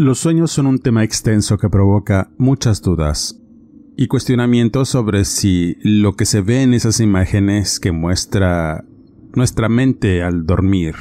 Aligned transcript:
Los 0.00 0.18
sueños 0.18 0.50
son 0.50 0.66
un 0.66 0.78
tema 0.78 1.04
extenso 1.04 1.58
que 1.58 1.68
provoca 1.68 2.30
muchas 2.38 2.80
dudas 2.80 3.38
y 3.98 4.06
cuestionamientos 4.06 4.88
sobre 4.88 5.26
si 5.26 5.76
lo 5.82 6.16
que 6.16 6.24
se 6.24 6.40
ve 6.40 6.62
en 6.62 6.72
esas 6.72 7.00
imágenes 7.00 7.78
que 7.78 7.92
muestra 7.92 8.82
nuestra 9.34 9.68
mente 9.68 10.22
al 10.22 10.46
dormir 10.46 10.94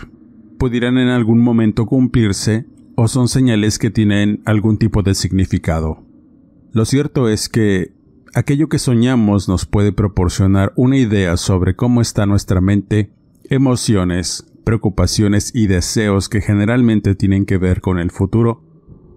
pudieran 0.58 0.97
en 0.97 1.08
algún 1.08 1.39
momento 1.39 1.86
cumplirse 1.86 2.66
o 2.95 3.08
son 3.08 3.30
señales 3.30 3.80
que 3.80 3.89
tienen 3.89 4.42
algún 4.44 4.77
tipo 4.77 5.02
de 5.02 5.16
significado. 5.16 6.03
Lo 6.73 6.83
cierto 6.83 7.30
es 7.30 7.47
que 7.47 7.94
aquello 8.33 8.67
que 8.67 8.80
soñamos 8.80 9.47
nos 9.47 9.66
puede 9.66 9.94
proporcionar 9.94 10.73
una 10.75 10.97
idea 10.97 11.38
sobre 11.38 11.73
cómo 11.77 12.02
está 12.02 12.25
nuestra 12.25 12.59
mente, 12.59 13.14
emociones, 13.45 14.45
preocupaciones 14.66 15.55
y 15.55 15.67
deseos 15.67 16.27
que 16.27 16.42
generalmente 16.42 17.16
tienen 17.16 17.45
que 17.45 17.58
ver 17.58 17.80
con 17.80 17.97
el 17.97 18.11
futuro 18.11 18.69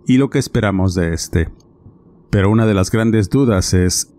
y 0.06 0.18
lo 0.18 0.30
que 0.30 0.38
esperamos 0.38 0.94
de 0.94 1.14
este. 1.14 1.48
Pero 2.30 2.50
una 2.50 2.66
de 2.66 2.74
las 2.74 2.90
grandes 2.90 3.30
dudas 3.30 3.74
es 3.74 4.12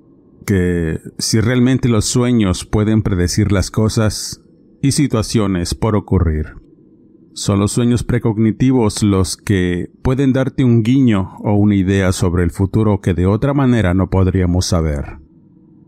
que 0.46 1.00
si 1.18 1.40
realmente 1.40 1.90
los 1.90 2.06
sueños 2.06 2.66
pueden 2.66 3.02
predecir 3.02 3.52
las 3.52 3.72
cosas 3.72 4.42
y 4.82 4.92
situaciones 4.92 5.74
por 5.74 5.96
ocurrir. 5.96 6.58
Son 7.34 7.60
los 7.60 7.72
sueños 7.72 8.04
precognitivos 8.04 9.02
los 9.02 9.38
que 9.38 9.90
pueden 10.04 10.34
darte 10.34 10.64
un 10.64 10.84
guiño 10.84 11.38
o 11.40 11.56
una 11.56 11.76
idea 11.76 12.12
sobre 12.12 12.44
el 12.44 12.52
futuro 12.52 13.02
que 13.02 13.16
de 13.16 13.26
otra 13.26 13.56
manera 13.56 13.96
no 13.96 14.10
podríamos 14.10 14.68
saber. 14.68 15.18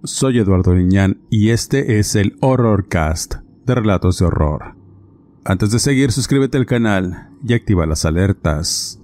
Soy 0.03 0.40
Eduardo 0.40 0.74
Liñán 0.74 1.20
y 1.30 1.50
este 1.50 2.00
es 2.00 2.16
el 2.16 2.38
Horrorcast 2.40 3.36
de 3.66 3.75
Relatos 3.75 4.18
de 4.20 4.25
Horror. 4.25 4.75
Antes 5.44 5.72
de 5.72 5.78
seguir, 5.78 6.12
suscríbete 6.12 6.58
al 6.58 6.66
canal 6.66 7.30
y 7.46 7.53
activa 7.53 7.86
las 7.86 8.06
alertas. 8.06 9.00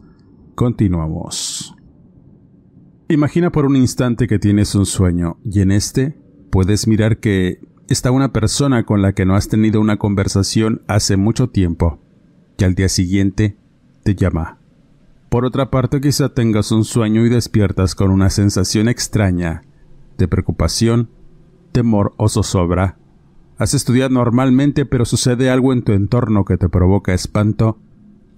Continuamos. 0.62 1.76
Imagina 3.10 3.52
por 3.52 3.66
un 3.66 3.76
instante 3.76 4.28
que 4.28 4.38
tienes 4.38 4.76
un 4.76 4.86
sueño 4.86 5.40
y 5.44 5.62
en 5.62 5.72
este 5.72 6.16
puedes 6.52 6.86
mirar 6.86 7.18
que 7.18 7.62
está 7.88 8.12
una 8.12 8.32
persona 8.32 8.86
con 8.86 9.02
la 9.02 9.14
que 9.14 9.26
no 9.26 9.36
has 9.36 9.48
tenido 9.48 9.82
una 9.82 9.98
conversación 9.98 10.84
hace 10.86 11.18
mucho 11.18 11.50
tiempo 11.50 12.00
y 12.60 12.64
al 12.64 12.76
día 12.76 12.90
siguiente 12.90 13.58
te 14.04 14.14
llama. 14.14 14.60
Por 15.30 15.46
otra 15.46 15.72
parte, 15.72 16.00
quizá 16.00 16.30
tengas 16.30 16.72
un 16.72 16.84
sueño 16.84 17.26
y 17.26 17.30
despiertas 17.30 17.96
con 17.96 18.12
una 18.12 18.30
sensación 18.30 18.88
extraña 18.88 19.64
de 20.20 20.28
preocupación, 20.28 21.10
temor 21.72 22.14
o 22.18 22.30
zozobra. 22.30 23.00
Has 23.58 23.74
estudiado 23.74 24.12
normalmente 24.12 24.86
pero 24.86 25.06
sucede 25.06 25.50
algo 25.50 25.74
en 25.74 25.82
tu 25.82 25.94
entorno 25.94 26.46
que 26.46 26.58
te 26.58 26.70
provoca 26.70 27.16
espanto 27.16 27.80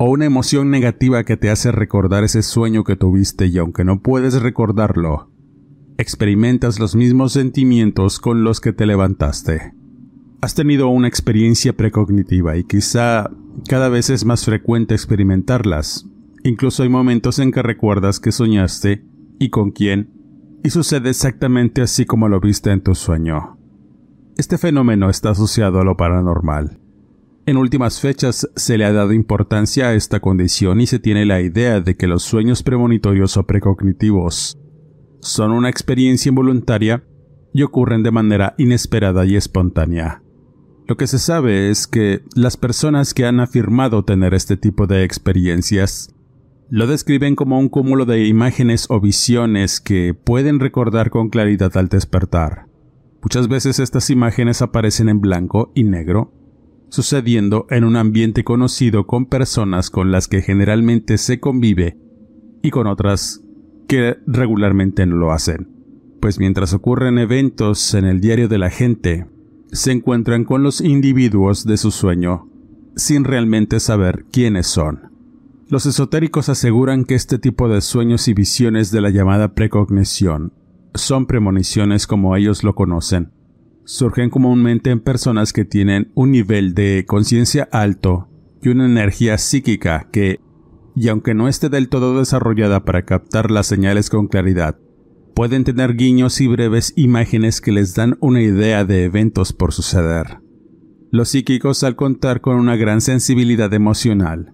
o 0.04 0.10
una 0.10 0.26
emoción 0.26 0.70
negativa 0.70 1.24
que 1.24 1.38
te 1.38 1.50
hace 1.50 1.72
recordar 1.72 2.26
ese 2.26 2.44
sueño 2.44 2.84
que 2.84 2.98
tuviste 2.98 3.48
y 3.48 3.58
aunque 3.58 3.86
no 3.86 4.02
puedes 4.02 4.42
recordarlo, 4.42 5.32
experimentas 5.98 6.78
los 6.78 6.94
mismos 6.94 7.32
sentimientos 7.32 8.20
con 8.20 8.44
los 8.44 8.60
que 8.60 8.74
te 8.74 8.86
levantaste. 8.86 9.72
Has 10.42 10.56
tenido 10.56 10.90
una 10.90 11.08
experiencia 11.08 11.72
precognitiva 11.72 12.58
y 12.58 12.66
quizá 12.66 13.32
cada 13.70 13.88
vez 13.88 14.10
es 14.10 14.26
más 14.26 14.44
frecuente 14.44 14.94
experimentarlas. 14.94 16.06
Incluso 16.44 16.84
hay 16.84 16.90
momentos 16.90 17.40
en 17.40 17.54
que 17.54 17.62
recuerdas 17.62 18.20
que 18.20 18.34
soñaste 18.34 19.06
y 19.40 19.52
con 19.52 19.72
quién, 19.72 20.12
y 20.66 20.72
sucede 20.72 21.12
exactamente 21.12 21.82
así 21.82 22.06
como 22.06 22.28
lo 22.28 22.42
viste 22.42 22.72
en 22.72 22.82
tu 22.82 22.94
sueño. 22.94 23.58
Este 24.36 24.58
fenómeno 24.58 25.10
está 25.10 25.30
asociado 25.30 25.80
a 25.80 25.86
lo 25.86 25.96
paranormal 25.96 26.83
en 27.46 27.58
últimas 27.58 28.00
fechas 28.00 28.50
se 28.56 28.78
le 28.78 28.86
ha 28.86 28.94
dado 28.94 29.12
importancia 29.12 29.88
a 29.88 29.94
esta 29.94 30.20
condición 30.20 30.80
y 30.80 30.88
se 30.88 31.00
tiene 31.00 31.26
la 31.26 31.42
idea 31.42 31.82
de 31.82 31.96
que 31.96 32.08
los 32.08 32.24
sueños 32.24 32.64
premonitorios 32.64 33.36
o 33.38 33.46
precognitivos 33.46 34.58
son 35.20 35.52
una 35.52 35.70
experiencia 35.70 36.30
involuntaria 36.30 37.04
y 37.54 37.64
ocurren 37.64 38.04
de 38.04 38.12
manera 38.12 38.56
inesperada 38.58 39.26
y 39.26 39.36
espontánea. 39.36 40.24
Lo 40.88 40.98
que 40.98 41.08
se 41.08 41.20
sabe 41.20 41.70
es 41.70 41.88
que 41.88 42.24
las 42.36 42.58
personas 42.58 43.14
que 43.14 43.26
han 43.26 43.40
afirmado 43.40 44.04
tener 44.04 44.34
este 44.34 44.58
tipo 44.58 44.88
de 44.88 45.04
experiencias 45.04 46.14
lo 46.70 46.88
describen 46.88 47.36
como 47.36 47.60
un 47.60 47.70
cúmulo 47.70 48.06
de 48.06 48.26
imágenes 48.26 48.88
o 48.90 49.00
visiones 49.00 49.80
que 49.80 50.14
pueden 50.14 50.60
recordar 50.60 51.10
con 51.10 51.30
claridad 51.30 51.76
al 51.78 51.88
despertar. 51.88 52.68
Muchas 53.22 53.48
veces 53.48 53.80
estas 53.80 54.10
imágenes 54.10 54.62
aparecen 54.62 55.08
en 55.08 55.22
blanco 55.22 55.72
y 55.76 55.84
negro 55.84 56.43
sucediendo 56.94 57.66
en 57.72 57.86
un 57.86 57.96
ambiente 57.96 58.44
conocido 58.44 59.08
con 59.08 59.26
personas 59.26 59.90
con 59.90 60.12
las 60.12 60.28
que 60.28 60.44
generalmente 60.44 61.18
se 61.18 61.40
convive 61.40 61.98
y 62.62 62.70
con 62.70 62.86
otras 62.86 63.42
que 63.88 64.18
regularmente 64.28 65.08
no 65.08 65.16
lo 65.16 65.32
hacen. 65.32 65.70
Pues 66.22 66.38
mientras 66.38 66.72
ocurren 66.72 67.18
eventos 67.18 67.96
en 67.96 68.06
el 68.06 68.22
diario 68.22 68.48
de 68.48 68.60
la 68.60 68.70
gente, 68.70 69.26
se 69.72 69.92
encuentran 69.92 70.46
con 70.46 70.62
los 70.62 70.82
individuos 70.82 71.66
de 71.66 71.78
su 71.78 71.90
sueño, 71.90 72.48
sin 72.96 73.24
realmente 73.24 73.80
saber 73.80 74.26
quiénes 74.32 74.68
son. 74.68 75.10
Los 75.70 75.88
esotéricos 75.88 76.48
aseguran 76.48 77.06
que 77.06 77.16
este 77.16 77.40
tipo 77.40 77.70
de 77.70 77.82
sueños 77.82 78.28
y 78.28 78.36
visiones 78.36 78.92
de 78.92 79.02
la 79.02 79.10
llamada 79.10 79.56
precognición 79.56 80.54
son 80.94 81.26
premoniciones 81.26 82.06
como 82.06 82.36
ellos 82.36 82.64
lo 82.64 82.76
conocen, 82.76 83.32
surgen 83.86 84.30
comúnmente 84.30 84.90
en 84.90 85.00
personas 85.00 85.54
que 85.54 85.66
tienen 85.66 86.12
un 86.16 86.32
nivel 86.32 86.74
de 86.74 87.06
conciencia 87.08 87.68
alto 87.72 88.30
y 88.62 88.70
una 88.70 88.86
energía 88.86 89.38
psíquica 89.38 90.08
que, 90.12 90.40
y 90.96 91.10
aunque 91.10 91.34
no 91.34 91.48
esté 91.48 91.70
del 91.70 91.90
todo 91.90 92.18
desarrollada 92.18 92.86
para 92.86 93.04
captar 93.04 93.52
las 93.52 93.68
señales 93.68 94.10
con 94.10 94.28
claridad, 94.28 94.78
pueden 95.36 95.64
tener 95.64 95.96
guiños 95.96 96.40
y 96.42 96.48
breves 96.48 96.94
imágenes 96.96 97.62
que 97.62 97.72
les 97.72 97.96
dan 97.96 98.18
una 98.20 98.42
idea 98.42 98.86
de 98.86 99.06
eventos 99.06 99.54
por 99.54 99.74
suceder. 99.74 100.40
Los 101.12 101.30
psíquicos, 101.30 101.84
al 101.84 101.96
contar 101.96 102.42
con 102.42 102.56
una 102.56 102.76
gran 102.76 103.02
sensibilidad 103.02 103.74
emocional, 103.74 104.54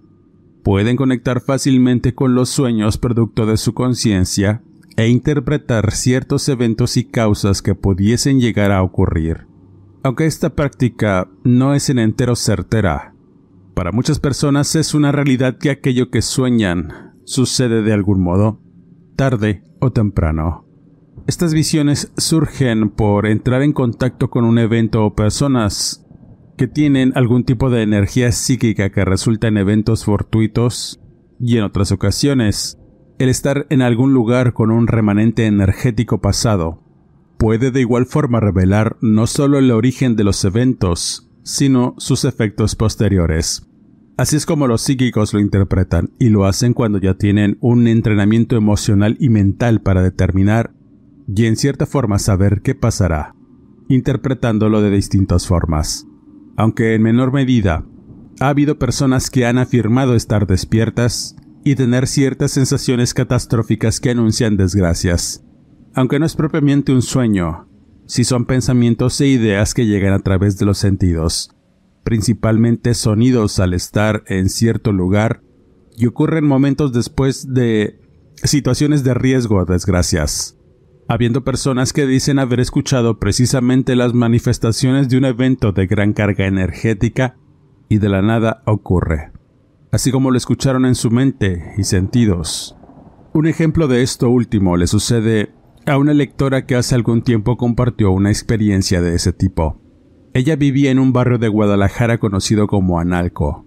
pueden 0.62 0.96
conectar 0.96 1.40
fácilmente 1.40 2.14
con 2.14 2.34
los 2.34 2.50
sueños 2.50 2.98
producto 2.98 3.46
de 3.46 3.56
su 3.56 3.72
conciencia 3.72 4.62
e 5.00 5.08
interpretar 5.08 5.92
ciertos 5.92 6.46
eventos 6.50 6.98
y 6.98 7.04
causas 7.04 7.62
que 7.62 7.74
pudiesen 7.74 8.38
llegar 8.38 8.70
a 8.70 8.82
ocurrir. 8.82 9.46
Aunque 10.02 10.26
esta 10.26 10.50
práctica 10.50 11.26
no 11.42 11.74
es 11.74 11.88
en 11.88 11.98
entero 11.98 12.36
certera, 12.36 13.14
para 13.74 13.92
muchas 13.92 14.20
personas 14.20 14.76
es 14.76 14.92
una 14.92 15.10
realidad 15.10 15.56
que 15.56 15.70
aquello 15.70 16.10
que 16.10 16.20
sueñan 16.20 17.14
sucede 17.24 17.80
de 17.80 17.94
algún 17.94 18.20
modo, 18.20 18.60
tarde 19.16 19.62
o 19.80 19.90
temprano. 19.90 20.66
Estas 21.26 21.54
visiones 21.54 22.12
surgen 22.18 22.90
por 22.90 23.26
entrar 23.26 23.62
en 23.62 23.72
contacto 23.72 24.28
con 24.28 24.44
un 24.44 24.58
evento 24.58 25.06
o 25.06 25.14
personas 25.14 26.06
que 26.58 26.68
tienen 26.68 27.12
algún 27.14 27.44
tipo 27.44 27.70
de 27.70 27.82
energía 27.82 28.32
psíquica 28.32 28.90
que 28.90 29.06
resulta 29.06 29.48
en 29.48 29.56
eventos 29.56 30.04
fortuitos 30.04 31.00
y 31.38 31.56
en 31.56 31.64
otras 31.64 31.90
ocasiones, 31.90 32.79
el 33.20 33.28
estar 33.28 33.66
en 33.68 33.82
algún 33.82 34.14
lugar 34.14 34.54
con 34.54 34.70
un 34.70 34.86
remanente 34.86 35.44
energético 35.44 36.22
pasado 36.22 36.82
puede 37.36 37.70
de 37.70 37.82
igual 37.82 38.06
forma 38.06 38.40
revelar 38.40 38.96
no 39.02 39.26
solo 39.26 39.58
el 39.58 39.70
origen 39.72 40.16
de 40.16 40.24
los 40.24 40.42
eventos, 40.42 41.30
sino 41.42 41.94
sus 41.98 42.24
efectos 42.24 42.76
posteriores. 42.76 43.68
Así 44.16 44.36
es 44.36 44.46
como 44.46 44.66
los 44.66 44.80
psíquicos 44.80 45.34
lo 45.34 45.40
interpretan 45.40 46.12
y 46.18 46.30
lo 46.30 46.46
hacen 46.46 46.72
cuando 46.72 46.98
ya 46.98 47.12
tienen 47.12 47.58
un 47.60 47.88
entrenamiento 47.88 48.56
emocional 48.56 49.18
y 49.20 49.28
mental 49.28 49.82
para 49.82 50.02
determinar 50.02 50.72
y 51.28 51.44
en 51.44 51.56
cierta 51.56 51.84
forma 51.84 52.18
saber 52.18 52.62
qué 52.62 52.74
pasará, 52.74 53.34
interpretándolo 53.88 54.80
de 54.80 54.92
distintas 54.92 55.46
formas. 55.46 56.06
Aunque 56.56 56.94
en 56.94 57.02
menor 57.02 57.34
medida, 57.34 57.84
ha 58.40 58.48
habido 58.48 58.78
personas 58.78 59.28
que 59.28 59.44
han 59.44 59.58
afirmado 59.58 60.14
estar 60.14 60.46
despiertas 60.46 61.36
y 61.64 61.74
tener 61.74 62.06
ciertas 62.06 62.52
sensaciones 62.52 63.14
catastróficas 63.14 64.00
que 64.00 64.10
anuncian 64.10 64.56
desgracias. 64.56 65.44
Aunque 65.94 66.18
no 66.18 66.26
es 66.26 66.36
propiamente 66.36 66.92
un 66.92 67.02
sueño, 67.02 67.68
si 68.06 68.24
son 68.24 68.44
pensamientos 68.44 69.20
e 69.20 69.26
ideas 69.28 69.74
que 69.74 69.86
llegan 69.86 70.12
a 70.12 70.20
través 70.20 70.58
de 70.58 70.66
los 70.66 70.78
sentidos, 70.78 71.54
principalmente 72.02 72.94
sonidos 72.94 73.60
al 73.60 73.74
estar 73.74 74.24
en 74.26 74.48
cierto 74.48 74.92
lugar 74.92 75.42
y 75.96 76.06
ocurren 76.06 76.46
momentos 76.46 76.92
después 76.92 77.52
de 77.52 78.00
situaciones 78.42 79.04
de 79.04 79.14
riesgo 79.14 79.56
o 79.56 79.64
desgracias, 79.64 80.56
habiendo 81.08 81.44
personas 81.44 81.92
que 81.92 82.06
dicen 82.06 82.38
haber 82.38 82.60
escuchado 82.60 83.18
precisamente 83.18 83.96
las 83.96 84.14
manifestaciones 84.14 85.08
de 85.08 85.18
un 85.18 85.24
evento 85.24 85.72
de 85.72 85.86
gran 85.86 86.12
carga 86.12 86.46
energética 86.46 87.36
y 87.88 87.98
de 87.98 88.08
la 88.08 88.22
nada 88.22 88.62
ocurre, 88.64 89.32
así 89.90 90.10
como 90.10 90.30
lo 90.30 90.36
escucharon 90.36 90.86
en 90.86 90.94
su 90.94 91.10
mente 91.10 91.72
y 91.76 91.84
sentidos. 91.84 92.76
Un 93.32 93.46
ejemplo 93.46 93.88
de 93.88 94.02
esto 94.02 94.28
último 94.28 94.76
le 94.76 94.86
sucede 94.86 95.52
a 95.86 95.98
una 95.98 96.14
lectora 96.14 96.66
que 96.66 96.76
hace 96.76 96.94
algún 96.94 97.22
tiempo 97.22 97.56
compartió 97.56 98.10
una 98.10 98.30
experiencia 98.30 99.00
de 99.00 99.14
ese 99.14 99.32
tipo. 99.32 99.80
Ella 100.32 100.56
vivía 100.56 100.90
en 100.90 100.98
un 100.98 101.12
barrio 101.12 101.38
de 101.38 101.48
Guadalajara 101.48 102.18
conocido 102.18 102.66
como 102.66 103.00
Analco. 103.00 103.66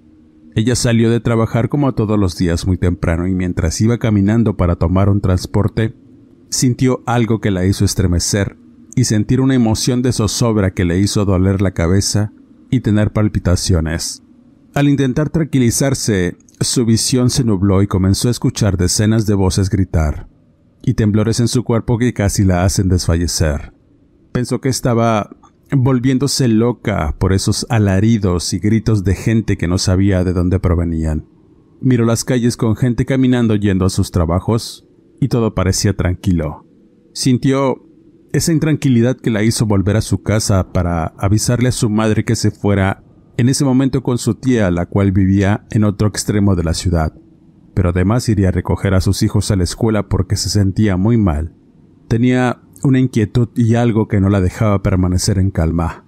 Ella 0.56 0.76
salió 0.76 1.10
de 1.10 1.20
trabajar 1.20 1.68
como 1.68 1.94
todos 1.94 2.20
los 2.20 2.38
días 2.38 2.68
muy 2.68 2.78
temprano 2.78 3.28
y 3.28 3.34
mientras 3.34 3.82
iba 3.82 3.98
caminando 3.98 4.56
para 4.56 4.76
tomar 4.76 5.10
un 5.10 5.20
transporte, 5.20 5.96
sintió 6.50 7.02
algo 7.06 7.42
que 7.42 7.52
la 7.52 7.66
hizo 7.66 7.84
estremecer 7.84 8.58
y 8.96 9.06
sentir 9.06 9.42
una 9.42 9.56
emoción 9.56 10.02
de 10.04 10.14
zozobra 10.14 10.72
que 10.72 10.86
le 10.86 11.00
hizo 11.00 11.26
doler 11.26 11.62
la 11.62 11.72
cabeza 11.72 12.32
y 12.70 12.82
tener 12.82 13.12
palpitaciones. 13.12 14.24
Al 14.74 14.90
intentar 14.90 15.30
tranquilizarse, 15.30 16.36
su 16.60 16.84
visión 16.86 17.30
se 17.30 17.44
nubló 17.44 17.84
y 17.84 17.88
comenzó 17.88 18.28
a 18.28 18.32
escuchar 18.32 18.76
decenas 18.76 19.28
de 19.28 19.36
voces 19.36 19.70
gritar 19.70 20.28
y 20.84 20.96
temblores 20.96 21.40
en 21.40 21.48
su 21.48 21.64
cuerpo 21.64 22.00
que 22.00 22.14
casi 22.14 22.44
la 22.44 22.64
hacen 22.64 22.90
desfallecer. 22.90 23.74
Pensó 24.32 24.62
que 24.62 24.70
estaba 24.70 25.30
volviéndose 25.72 26.48
loca 26.48 27.16
por 27.20 27.34
esos 27.34 27.68
alaridos 27.70 28.52
y 28.54 28.60
gritos 28.60 29.04
de 29.04 29.14
gente 29.14 29.58
que 29.58 29.68
no 29.68 29.78
sabía 29.78 30.24
de 30.24 30.34
dónde 30.34 30.60
provenían. 30.60 31.28
Miró 31.80 32.06
las 32.06 32.24
calles 32.24 32.58
con 32.58 32.76
gente 32.76 33.06
caminando 33.06 33.56
yendo 33.56 33.86
a 33.86 33.92
sus 33.92 34.10
trabajos 34.10 34.88
y 35.22 35.28
todo 35.28 35.54
parecía 35.54 35.96
tranquilo. 35.96 36.66
Sintió 37.14 37.86
esa 38.32 38.52
intranquilidad 38.52 39.18
que 39.18 39.30
la 39.30 39.44
hizo 39.44 39.68
volver 39.68 39.98
a 39.98 40.02
su 40.02 40.24
casa 40.24 40.74
para 40.74 41.14
avisarle 41.18 41.70
a 41.70 41.74
su 41.74 41.92
madre 41.92 42.26
que 42.26 42.36
se 42.36 42.50
fuera 42.50 43.04
en 43.38 43.50
ese 43.50 43.66
momento 43.66 44.04
con 44.04 44.18
su 44.18 44.36
tía, 44.36 44.72
la 44.72 44.86
cual 44.86 45.12
vivía 45.12 45.66
en 45.72 45.84
otro 45.84 46.08
extremo 46.08 46.56
de 46.56 46.64
la 46.64 46.74
ciudad 46.74 47.14
pero 47.74 47.90
además 47.90 48.30
iría 48.30 48.50
a 48.50 48.52
recoger 48.52 48.94
a 48.94 49.02
sus 49.02 49.24
hijos 49.24 49.52
a 49.52 49.56
la 49.56 49.64
escuela 49.64 50.08
porque 50.08 50.36
se 50.36 50.50
sentía 50.50 50.98
muy 50.98 51.18
mal. 51.18 51.54
Tenía 52.08 52.62
una 52.84 53.00
inquietud 53.00 53.50
y 53.56 53.76
algo 53.76 54.08
que 54.08 54.20
no 54.20 54.30
la 54.30 54.42
dejaba 54.42 54.84
permanecer 54.84 55.40
en 55.40 55.52
calma. 55.52 56.06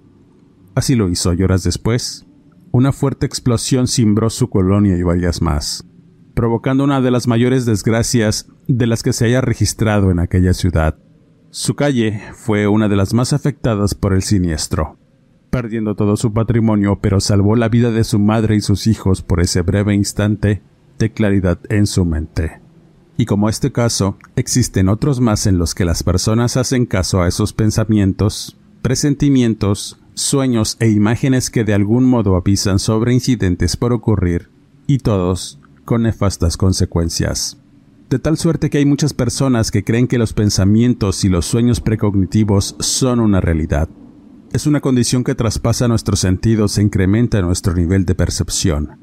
Así 0.74 0.94
lo 0.94 1.08
hizo 1.08 1.32
y 1.32 1.42
horas 1.42 1.64
después, 1.64 2.26
una 2.70 2.92
fuerte 2.92 3.26
explosión 3.26 3.88
cimbró 3.88 4.30
su 4.30 4.50
colonia 4.50 4.96
y 4.96 5.02
varias 5.02 5.40
más, 5.40 5.86
provocando 6.34 6.84
una 6.84 7.00
de 7.00 7.10
las 7.10 7.26
mayores 7.26 7.64
desgracias 7.64 8.48
de 8.68 8.86
las 8.86 9.02
que 9.02 9.14
se 9.14 9.24
haya 9.24 9.40
registrado 9.40 10.10
en 10.10 10.18
aquella 10.18 10.52
ciudad. 10.52 10.98
Su 11.50 11.74
calle 11.74 12.20
fue 12.34 12.68
una 12.68 12.88
de 12.88 12.96
las 12.96 13.14
más 13.14 13.32
afectadas 13.32 13.94
por 13.94 14.12
el 14.12 14.22
siniestro, 14.22 14.98
perdiendo 15.50 15.94
todo 15.94 16.16
su 16.16 16.32
patrimonio, 16.32 16.98
pero 17.00 17.20
salvó 17.20 17.56
la 17.56 17.68
vida 17.68 17.90
de 17.90 18.04
su 18.04 18.18
madre 18.18 18.56
y 18.56 18.60
sus 18.60 18.86
hijos 18.86 19.22
por 19.22 19.40
ese 19.40 19.62
breve 19.62 19.94
instante 19.94 20.62
de 20.98 21.12
claridad 21.12 21.58
en 21.68 21.86
su 21.86 22.04
mente. 22.04 22.60
Y 23.16 23.24
como 23.24 23.48
este 23.48 23.72
caso, 23.72 24.18
existen 24.36 24.88
otros 24.88 25.20
más 25.20 25.46
en 25.46 25.58
los 25.58 25.74
que 25.74 25.84
las 25.84 26.02
personas 26.02 26.56
hacen 26.56 26.84
caso 26.84 27.22
a 27.22 27.28
esos 27.28 27.52
pensamientos, 27.52 28.56
presentimientos, 28.82 29.98
sueños 30.14 30.76
e 30.80 30.90
imágenes 30.90 31.50
que 31.50 31.64
de 31.64 31.74
algún 31.74 32.04
modo 32.04 32.36
avisan 32.36 32.78
sobre 32.78 33.14
incidentes 33.14 33.76
por 33.76 33.92
ocurrir, 33.92 34.50
y 34.86 34.98
todos 34.98 35.58
con 35.84 36.02
nefastas 36.02 36.56
consecuencias. 36.56 37.58
De 38.10 38.18
tal 38.18 38.36
suerte 38.36 38.70
que 38.70 38.78
hay 38.78 38.86
muchas 38.86 39.14
personas 39.14 39.70
que 39.70 39.82
creen 39.82 40.06
que 40.06 40.18
los 40.18 40.32
pensamientos 40.32 41.24
y 41.24 41.28
los 41.28 41.46
sueños 41.46 41.80
precognitivos 41.80 42.76
son 42.78 43.20
una 43.20 43.40
realidad. 43.40 43.88
Es 44.56 44.66
una 44.66 44.80
condición 44.80 45.22
que 45.22 45.34
traspasa 45.34 45.86
nuestros 45.86 46.20
sentidos 46.20 46.78
e 46.78 46.82
incrementa 46.82 47.42
nuestro 47.42 47.74
nivel 47.74 48.06
de 48.06 48.14
percepción. 48.14 48.98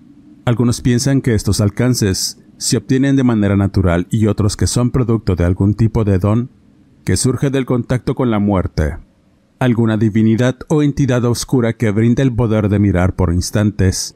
Algunos 0.46 0.82
piensan 0.82 1.22
que 1.22 1.36
estos 1.36 1.62
alcances 1.62 2.42
se 2.58 2.76
obtienen 2.76 3.16
de 3.16 3.24
manera 3.24 3.56
natural 3.56 4.08
y 4.10 4.26
otros 4.26 4.58
que 4.58 4.66
son 4.66 4.90
producto 4.90 5.36
de 5.36 5.46
algún 5.46 5.76
tipo 5.76 6.06
de 6.06 6.18
don 6.18 6.50
que 7.06 7.18
surge 7.18 7.52
del 7.52 7.68
contacto 7.68 8.16
con 8.16 8.32
la 8.32 8.40
muerte, 8.40 8.98
alguna 9.60 9.96
divinidad 9.96 10.58
o 10.70 10.82
entidad 10.82 11.24
oscura 11.24 11.74
que 11.74 11.92
brinda 11.92 12.24
el 12.24 12.34
poder 12.34 12.68
de 12.68 12.80
mirar 12.80 13.16
por 13.16 13.32
instantes 13.32 14.16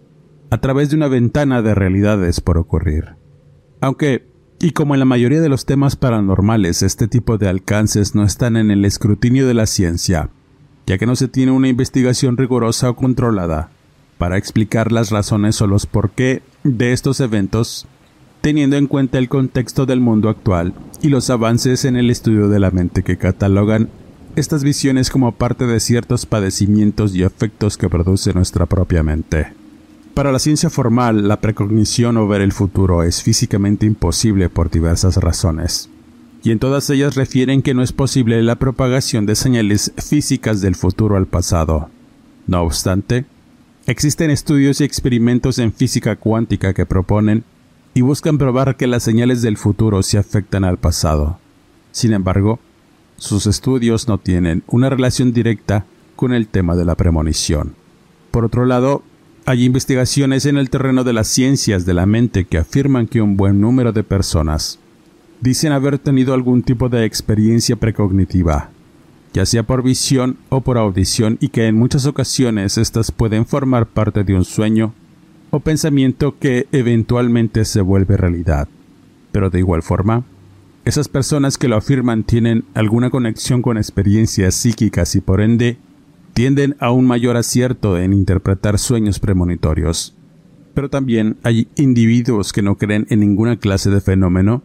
a 0.49 0.57
través 0.57 0.89
de 0.89 0.95
una 0.95 1.07
ventana 1.07 1.61
de 1.61 1.75
realidades 1.75 2.41
por 2.41 2.57
ocurrir. 2.57 3.15
Aunque, 3.79 4.27
y 4.59 4.71
como 4.71 4.95
en 4.95 4.99
la 5.01 5.05
mayoría 5.05 5.39
de 5.39 5.49
los 5.49 5.67
temas 5.67 5.97
paranormales, 5.97 6.81
este 6.81 7.07
tipo 7.07 7.37
de 7.37 7.47
alcances 7.47 8.15
no 8.15 8.23
están 8.23 8.57
en 8.57 8.71
el 8.71 8.85
escrutinio 8.85 9.45
de 9.45 9.53
la 9.53 9.67
ciencia, 9.67 10.31
ya 10.87 10.97
que 10.97 11.05
no 11.05 11.15
se 11.15 11.27
tiene 11.27 11.51
una 11.51 11.67
investigación 11.67 12.37
rigurosa 12.37 12.89
o 12.89 12.95
controlada, 12.95 13.69
para 14.17 14.37
explicar 14.37 14.91
las 14.91 15.11
razones 15.11 15.61
o 15.61 15.67
los 15.67 15.85
por 15.85 16.11
qué 16.11 16.41
de 16.63 16.93
estos 16.93 17.19
eventos, 17.19 17.85
teniendo 18.41 18.77
en 18.77 18.87
cuenta 18.87 19.17
el 19.17 19.29
contexto 19.29 19.85
del 19.85 19.99
mundo 19.99 20.29
actual 20.29 20.73
y 21.01 21.09
los 21.09 21.29
avances 21.29 21.85
en 21.85 21.97
el 21.97 22.09
estudio 22.09 22.47
de 22.47 22.59
la 22.59 22.71
mente 22.71 23.03
que 23.03 23.17
catalogan 23.17 23.89
estas 24.37 24.63
visiones 24.63 25.09
como 25.09 25.33
parte 25.33 25.65
de 25.65 25.79
ciertos 25.79 26.25
padecimientos 26.25 27.13
y 27.15 27.23
efectos 27.23 27.77
que 27.77 27.89
produce 27.89 28.33
nuestra 28.33 28.65
propia 28.65 29.03
mente. 29.03 29.47
Para 30.13 30.31
la 30.31 30.39
ciencia 30.39 30.69
formal, 30.69 31.27
la 31.27 31.41
precognición 31.41 32.17
o 32.17 32.27
ver 32.27 32.41
el 32.41 32.51
futuro 32.51 33.03
es 33.03 33.21
físicamente 33.21 33.85
imposible 33.85 34.49
por 34.49 34.71
diversas 34.71 35.17
razones, 35.17 35.89
y 36.47 36.51
en 36.51 36.59
todas 36.59 36.89
ellas 36.89 37.15
refieren 37.15 37.61
que 37.61 37.73
no 37.73 37.83
es 37.83 37.91
posible 37.91 38.41
la 38.41 38.55
propagación 38.55 39.25
de 39.25 39.35
señales 39.35 39.91
físicas 39.97 40.61
del 40.61 40.75
futuro 40.75 41.17
al 41.17 41.25
pasado. 41.27 41.89
No 42.47 42.61
obstante, 42.61 43.25
Existen 43.85 44.31
estudios 44.31 44.79
y 44.79 44.85
experimentos 44.85 45.59
en 45.59 45.71
física 45.71 46.15
cuántica 46.17 46.73
que 46.73 46.85
proponen 46.85 47.45
y 47.93 48.01
buscan 48.01 48.37
probar 48.37 48.77
que 48.77 48.85
las 48.85 49.03
señales 49.03 49.41
del 49.41 49.57
futuro 49.57 50.03
se 50.03 50.17
afectan 50.17 50.65
al 50.65 50.77
pasado. 50.77 51.39
Sin 51.91 52.11
embargo, 52.11 52.59
sus 53.17 53.45
estudios 53.45 54.09
no 54.09 54.17
tienen 54.17 54.63
una 54.67 54.89
relación 54.89 55.33
directa 55.33 55.85
con 56.17 56.33
el 56.33 56.47
tema 56.47 56.75
de 56.75 56.83
la 56.83 56.95
premonición. 56.95 57.75
Por 58.31 58.43
otro 58.43 58.65
lado, 58.65 59.03
hay 59.45 59.63
investigaciones 59.63 60.45
en 60.45 60.57
el 60.57 60.69
terreno 60.69 61.05
de 61.05 61.13
las 61.13 61.27
ciencias 61.27 61.85
de 61.85 61.93
la 61.93 62.05
mente 62.05 62.43
que 62.43 62.57
afirman 62.57 63.07
que 63.07 63.21
un 63.21 63.35
buen 63.35 63.59
número 63.59 63.93
de 63.93 64.03
personas 64.03 64.79
dicen 65.41 65.71
haber 65.71 65.99
tenido 65.99 66.33
algún 66.33 66.63
tipo 66.63 66.89
de 66.89 67.05
experiencia 67.05 67.75
precognitiva, 67.75 68.69
ya 69.33 69.45
sea 69.45 69.63
por 69.63 69.83
visión 69.83 70.37
o 70.49 70.61
por 70.61 70.77
audición 70.77 71.37
y 71.39 71.49
que 71.49 71.67
en 71.67 71.75
muchas 71.75 72.05
ocasiones 72.05 72.77
éstas 72.77 73.11
pueden 73.11 73.45
formar 73.45 73.85
parte 73.85 74.23
de 74.23 74.35
un 74.35 74.45
sueño 74.45 74.93
o 75.49 75.59
pensamiento 75.59 76.37
que 76.39 76.67
eventualmente 76.71 77.65
se 77.65 77.81
vuelve 77.81 78.17
realidad. 78.17 78.67
Pero 79.31 79.49
de 79.49 79.59
igual 79.59 79.83
forma, 79.83 80.23
esas 80.85 81.09
personas 81.09 81.57
que 81.57 81.67
lo 81.67 81.75
afirman 81.75 82.23
tienen 82.23 82.63
alguna 82.73 83.09
conexión 83.09 83.61
con 83.61 83.77
experiencias 83.77 84.55
psíquicas 84.55 85.15
y 85.15 85.21
por 85.21 85.41
ende 85.41 85.77
tienden 86.33 86.75
a 86.79 86.91
un 86.91 87.05
mayor 87.05 87.35
acierto 87.35 87.97
en 87.97 88.13
interpretar 88.13 88.79
sueños 88.79 89.19
premonitorios. 89.19 90.15
Pero 90.73 90.89
también 90.89 91.37
hay 91.43 91.67
individuos 91.75 92.53
que 92.53 92.61
no 92.61 92.77
creen 92.77 93.07
en 93.09 93.21
ninguna 93.21 93.57
clase 93.57 93.89
de 93.89 94.01
fenómeno, 94.01 94.63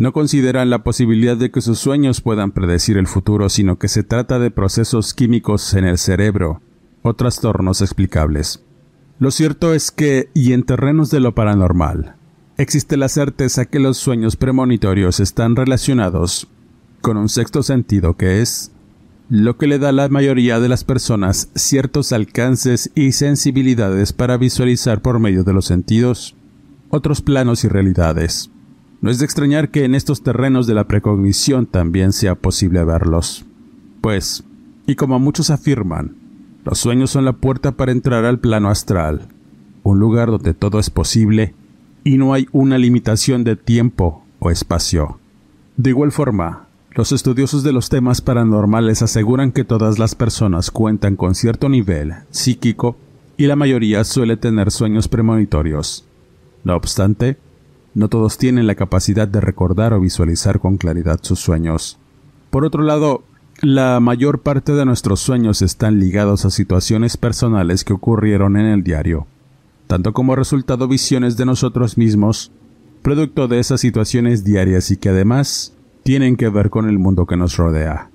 no 0.00 0.14
consideran 0.14 0.70
la 0.70 0.82
posibilidad 0.82 1.36
de 1.36 1.50
que 1.50 1.60
sus 1.60 1.78
sueños 1.78 2.22
puedan 2.22 2.52
predecir 2.52 2.96
el 2.96 3.06
futuro, 3.06 3.50
sino 3.50 3.78
que 3.78 3.86
se 3.86 4.02
trata 4.02 4.38
de 4.38 4.50
procesos 4.50 5.12
químicos 5.12 5.74
en 5.74 5.84
el 5.84 5.98
cerebro 5.98 6.62
o 7.02 7.12
trastornos 7.12 7.82
explicables. 7.82 8.64
Lo 9.18 9.30
cierto 9.30 9.74
es 9.74 9.90
que, 9.90 10.30
y 10.32 10.54
en 10.54 10.62
terrenos 10.62 11.10
de 11.10 11.20
lo 11.20 11.34
paranormal, 11.34 12.14
existe 12.56 12.96
la 12.96 13.10
certeza 13.10 13.66
que 13.66 13.78
los 13.78 13.98
sueños 13.98 14.36
premonitorios 14.36 15.20
están 15.20 15.54
relacionados 15.54 16.48
con 17.02 17.18
un 17.18 17.28
sexto 17.28 17.62
sentido 17.62 18.16
que 18.16 18.40
es 18.40 18.72
lo 19.28 19.58
que 19.58 19.66
le 19.66 19.78
da 19.78 19.90
a 19.90 19.92
la 19.92 20.08
mayoría 20.08 20.60
de 20.60 20.70
las 20.70 20.82
personas 20.82 21.50
ciertos 21.54 22.12
alcances 22.12 22.90
y 22.94 23.12
sensibilidades 23.12 24.14
para 24.14 24.38
visualizar 24.38 25.02
por 25.02 25.18
medio 25.18 25.44
de 25.44 25.52
los 25.52 25.66
sentidos 25.66 26.36
otros 26.88 27.20
planos 27.20 27.64
y 27.64 27.68
realidades. 27.68 28.50
No 29.00 29.10
es 29.10 29.18
de 29.18 29.24
extrañar 29.24 29.70
que 29.70 29.84
en 29.84 29.94
estos 29.94 30.22
terrenos 30.22 30.66
de 30.66 30.74
la 30.74 30.84
precognición 30.84 31.66
también 31.66 32.12
sea 32.12 32.34
posible 32.34 32.84
verlos. 32.84 33.44
Pues, 34.00 34.44
y 34.86 34.94
como 34.94 35.18
muchos 35.18 35.50
afirman, 35.50 36.16
los 36.64 36.78
sueños 36.78 37.10
son 37.10 37.24
la 37.24 37.32
puerta 37.32 37.72
para 37.72 37.92
entrar 37.92 38.24
al 38.24 38.38
plano 38.38 38.68
astral, 38.68 39.28
un 39.82 39.98
lugar 39.98 40.30
donde 40.30 40.52
todo 40.52 40.78
es 40.78 40.90
posible 40.90 41.54
y 42.04 42.18
no 42.18 42.34
hay 42.34 42.46
una 42.52 42.76
limitación 42.76 43.44
de 43.44 43.56
tiempo 43.56 44.24
o 44.38 44.50
espacio. 44.50 45.18
De 45.76 45.90
igual 45.90 46.12
forma, 46.12 46.66
los 46.92 47.12
estudiosos 47.12 47.62
de 47.62 47.72
los 47.72 47.88
temas 47.88 48.20
paranormales 48.20 49.00
aseguran 49.00 49.52
que 49.52 49.64
todas 49.64 49.98
las 49.98 50.14
personas 50.14 50.70
cuentan 50.70 51.16
con 51.16 51.34
cierto 51.34 51.68
nivel 51.68 52.14
psíquico 52.30 52.96
y 53.36 53.46
la 53.46 53.56
mayoría 53.56 54.04
suele 54.04 54.36
tener 54.36 54.70
sueños 54.70 55.08
premonitorios. 55.08 56.04
No 56.64 56.76
obstante, 56.76 57.38
no 57.94 58.08
todos 58.08 58.38
tienen 58.38 58.66
la 58.66 58.74
capacidad 58.74 59.26
de 59.26 59.40
recordar 59.40 59.92
o 59.92 60.00
visualizar 60.00 60.60
con 60.60 60.76
claridad 60.76 61.18
sus 61.22 61.40
sueños. 61.40 61.98
Por 62.50 62.64
otro 62.64 62.82
lado, 62.82 63.22
la 63.62 64.00
mayor 64.00 64.40
parte 64.40 64.72
de 64.72 64.86
nuestros 64.86 65.20
sueños 65.20 65.60
están 65.62 65.98
ligados 66.00 66.44
a 66.44 66.50
situaciones 66.50 67.16
personales 67.16 67.84
que 67.84 67.92
ocurrieron 67.92 68.56
en 68.56 68.66
el 68.66 68.82
diario, 68.82 69.26
tanto 69.86 70.12
como 70.12 70.36
resultado 70.36 70.88
visiones 70.88 71.36
de 71.36 71.46
nosotros 71.46 71.98
mismos, 71.98 72.52
producto 73.02 73.48
de 73.48 73.58
esas 73.58 73.80
situaciones 73.80 74.44
diarias 74.44 74.90
y 74.90 74.96
que 74.96 75.10
además 75.10 75.74
tienen 76.02 76.36
que 76.36 76.48
ver 76.48 76.70
con 76.70 76.88
el 76.88 76.98
mundo 76.98 77.26
que 77.26 77.36
nos 77.36 77.56
rodea. 77.56 78.10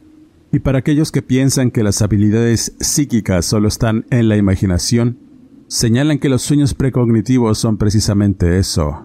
Y 0.52 0.60
para 0.60 0.80
aquellos 0.80 1.12
que 1.12 1.22
piensan 1.22 1.70
que 1.70 1.84
las 1.84 2.02
habilidades 2.02 2.74
psíquicas 2.80 3.46
solo 3.46 3.68
están 3.68 4.06
en 4.10 4.30
la 4.30 4.38
imaginación, 4.38 5.18
señalan 5.68 6.20
que 6.20 6.30
los 6.30 6.42
sueños 6.42 6.74
precognitivos 6.74 7.58
son 7.58 7.78
precisamente 7.78 8.58
eso, 8.58 9.05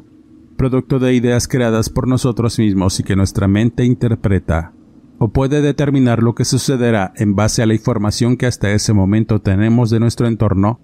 producto 0.61 0.99
de 0.99 1.15
ideas 1.15 1.49
creadas 1.49 1.89
por 1.89 2.07
nosotros 2.07 2.59
mismos 2.59 3.01
y 3.01 3.03
que 3.03 3.17
nuestra 3.17 3.49
mente 3.49 3.87
interpreta, 3.87 4.75
o 5.17 5.33
puede 5.33 5.63
determinar 5.63 6.23
lo 6.23 6.35
que 6.35 6.45
sucederá 6.45 7.15
en 7.17 7.35
base 7.35 7.63
a 7.63 7.67
la 7.67 7.73
información 7.73 8.37
que 8.37 8.45
hasta 8.45 8.71
ese 8.71 8.93
momento 8.93 9.41
tenemos 9.41 9.89
de 9.89 10.01
nuestro 10.01 10.27
entorno 10.27 10.79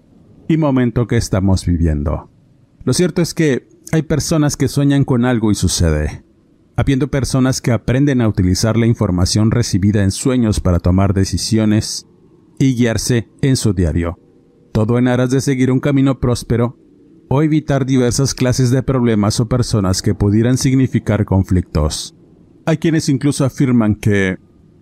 y 0.47 0.57
momento 0.57 1.05
que 1.05 1.17
estamos 1.17 1.63
viviendo. 1.63 2.31
Lo 2.85 2.93
cierto 2.93 3.21
es 3.21 3.35
que 3.35 3.67
hay 3.91 4.01
personas 4.01 4.57
que 4.57 4.67
sueñan 4.67 5.03
con 5.03 5.25
algo 5.25 5.51
y 5.51 5.55
sucede 5.55 6.23
habiendo 6.75 7.09
personas 7.09 7.61
que 7.61 7.71
aprenden 7.71 8.21
a 8.21 8.27
utilizar 8.27 8.77
la 8.77 8.87
información 8.87 9.51
recibida 9.51 10.01
en 10.01 10.09
sueños 10.09 10.59
para 10.59 10.79
tomar 10.79 11.13
decisiones 11.13 12.07
y 12.57 12.73
guiarse 12.73 13.29
en 13.43 13.55
su 13.57 13.73
diario, 13.73 14.17
todo 14.71 14.97
en 14.97 15.07
aras 15.07 15.29
de 15.29 15.41
seguir 15.41 15.71
un 15.71 15.79
camino 15.79 16.19
próspero 16.19 16.79
o 17.29 17.41
evitar 17.41 17.85
diversas 17.85 18.33
clases 18.33 18.71
de 18.71 18.83
problemas 18.83 19.39
o 19.39 19.47
personas 19.47 20.01
que 20.01 20.15
pudieran 20.15 20.57
significar 20.57 21.25
conflictos. 21.25 22.15
Hay 22.65 22.77
quienes 22.77 23.09
incluso 23.09 23.45
afirman 23.45 23.95
que, 23.95 24.37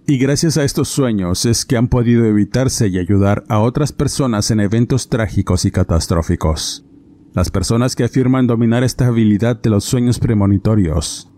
y 0.07 0.17
gracias 0.17 0.57
a 0.57 0.63
estos 0.63 0.87
sueños 0.87 1.45
es 1.45 1.65
que 1.65 1.77
han 1.77 1.87
podido 1.87 2.25
evitarse 2.25 2.87
y 2.87 2.99
ayudar 2.99 3.43
a 3.49 3.59
otras 3.59 3.91
personas 3.91 4.51
en 4.51 4.59
eventos 4.59 5.09
trágicos 5.09 5.65
y 5.65 5.71
catastróficos. 5.71 6.85
Las 7.33 7.51
personas 7.51 7.95
que 7.95 8.03
afirman 8.03 8.47
dominar 8.47 8.83
esta 8.83 9.07
habilidad 9.07 9.61
de 9.61 9.69
los 9.69 9.83
sueños 9.83 10.19
premonitorios 10.19 11.31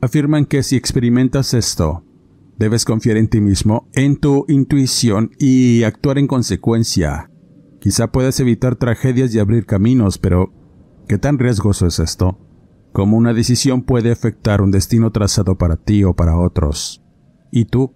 afirman 0.00 0.46
que 0.46 0.62
si 0.62 0.76
experimentas 0.76 1.54
esto, 1.54 2.04
debes 2.58 2.84
confiar 2.84 3.16
en 3.16 3.28
ti 3.28 3.40
mismo, 3.40 3.88
en 3.92 4.16
tu 4.16 4.44
intuición 4.48 5.30
y 5.38 5.82
actuar 5.84 6.18
en 6.18 6.26
consecuencia. 6.26 7.30
Quizá 7.84 8.10
puedas 8.10 8.40
evitar 8.40 8.76
tragedias 8.76 9.34
y 9.34 9.38
abrir 9.38 9.66
caminos, 9.66 10.16
pero 10.16 10.50
¿qué 11.06 11.18
tan 11.18 11.38
riesgoso 11.38 11.86
es 11.86 11.98
esto? 11.98 12.38
¿Cómo 12.94 13.18
una 13.18 13.34
decisión 13.34 13.82
puede 13.82 14.10
afectar 14.10 14.62
un 14.62 14.70
destino 14.70 15.12
trazado 15.12 15.58
para 15.58 15.76
ti 15.76 16.02
o 16.02 16.14
para 16.14 16.38
otros? 16.38 17.04
¿Y 17.50 17.66
tú? 17.66 17.92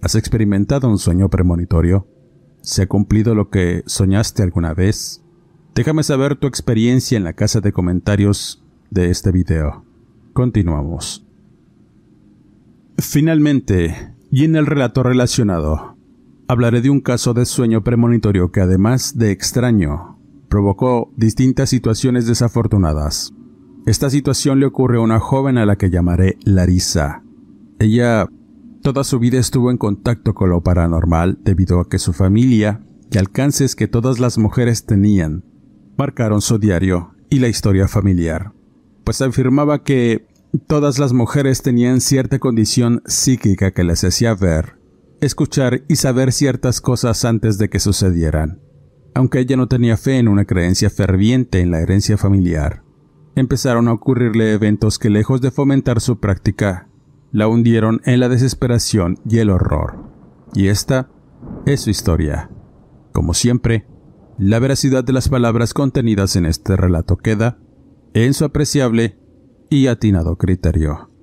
¿Has 0.00 0.14
experimentado 0.14 0.88
un 0.88 0.98
sueño 0.98 1.30
premonitorio? 1.30 2.06
¿Se 2.60 2.82
ha 2.82 2.86
cumplido 2.86 3.34
lo 3.34 3.50
que 3.50 3.82
soñaste 3.86 4.44
alguna 4.44 4.72
vez? 4.72 5.24
Déjame 5.74 6.04
saber 6.04 6.36
tu 6.36 6.46
experiencia 6.46 7.18
en 7.18 7.24
la 7.24 7.32
casa 7.32 7.60
de 7.60 7.72
comentarios 7.72 8.64
de 8.90 9.10
este 9.10 9.32
video. 9.32 9.84
Continuamos. 10.32 11.26
Finalmente, 12.98 14.14
y 14.30 14.44
en 14.44 14.54
el 14.54 14.66
relato 14.66 15.02
relacionado, 15.02 15.93
hablaré 16.48 16.80
de 16.80 16.90
un 16.90 17.00
caso 17.00 17.34
de 17.34 17.46
sueño 17.46 17.82
premonitorio 17.82 18.52
que 18.52 18.60
además 18.60 19.16
de 19.16 19.30
extraño, 19.30 20.18
provocó 20.48 21.12
distintas 21.16 21.70
situaciones 21.70 22.26
desafortunadas. 22.26 23.32
Esta 23.86 24.10
situación 24.10 24.60
le 24.60 24.66
ocurrió 24.66 25.00
a 25.00 25.04
una 25.04 25.20
joven 25.20 25.58
a 25.58 25.66
la 25.66 25.76
que 25.76 25.90
llamaré 25.90 26.38
Larisa. 26.44 27.22
Ella 27.78 28.26
toda 28.82 29.04
su 29.04 29.18
vida 29.18 29.38
estuvo 29.38 29.70
en 29.70 29.78
contacto 29.78 30.34
con 30.34 30.50
lo 30.50 30.62
paranormal 30.62 31.38
debido 31.42 31.80
a 31.80 31.88
que 31.88 31.98
su 31.98 32.12
familia 32.12 32.80
y 33.10 33.18
alcances 33.18 33.74
que 33.74 33.88
todas 33.88 34.20
las 34.20 34.38
mujeres 34.38 34.84
tenían 34.86 35.44
marcaron 35.96 36.40
su 36.40 36.58
diario 36.58 37.14
y 37.30 37.38
la 37.38 37.48
historia 37.48 37.88
familiar, 37.88 38.52
pues 39.04 39.20
afirmaba 39.22 39.82
que 39.82 40.26
Todas 40.68 41.00
las 41.00 41.12
mujeres 41.12 41.62
tenían 41.62 42.00
cierta 42.00 42.38
condición 42.38 43.02
psíquica 43.06 43.72
que 43.72 43.82
les 43.82 44.04
hacía 44.04 44.34
ver, 44.34 44.78
escuchar 45.24 45.82
y 45.88 45.96
saber 45.96 46.32
ciertas 46.32 46.80
cosas 46.80 47.24
antes 47.24 47.58
de 47.58 47.68
que 47.68 47.80
sucedieran. 47.80 48.60
Aunque 49.14 49.40
ella 49.40 49.56
no 49.56 49.68
tenía 49.68 49.96
fe 49.96 50.18
en 50.18 50.28
una 50.28 50.44
creencia 50.44 50.90
ferviente 50.90 51.60
en 51.60 51.70
la 51.70 51.80
herencia 51.80 52.16
familiar, 52.16 52.82
empezaron 53.36 53.88
a 53.88 53.92
ocurrirle 53.92 54.52
eventos 54.52 54.98
que 54.98 55.10
lejos 55.10 55.40
de 55.40 55.50
fomentar 55.50 56.00
su 56.00 56.18
práctica, 56.18 56.88
la 57.32 57.48
hundieron 57.48 58.00
en 58.04 58.20
la 58.20 58.28
desesperación 58.28 59.18
y 59.28 59.38
el 59.38 59.50
horror. 59.50 60.04
Y 60.54 60.68
esta 60.68 61.10
es 61.66 61.80
su 61.80 61.90
historia. 61.90 62.50
Como 63.12 63.34
siempre, 63.34 63.86
la 64.38 64.58
veracidad 64.58 65.04
de 65.04 65.12
las 65.12 65.28
palabras 65.28 65.74
contenidas 65.74 66.36
en 66.36 66.46
este 66.46 66.76
relato 66.76 67.16
queda 67.16 67.58
en 68.14 68.34
su 68.34 68.44
apreciable 68.44 69.18
y 69.70 69.86
atinado 69.88 70.36
criterio. 70.36 71.13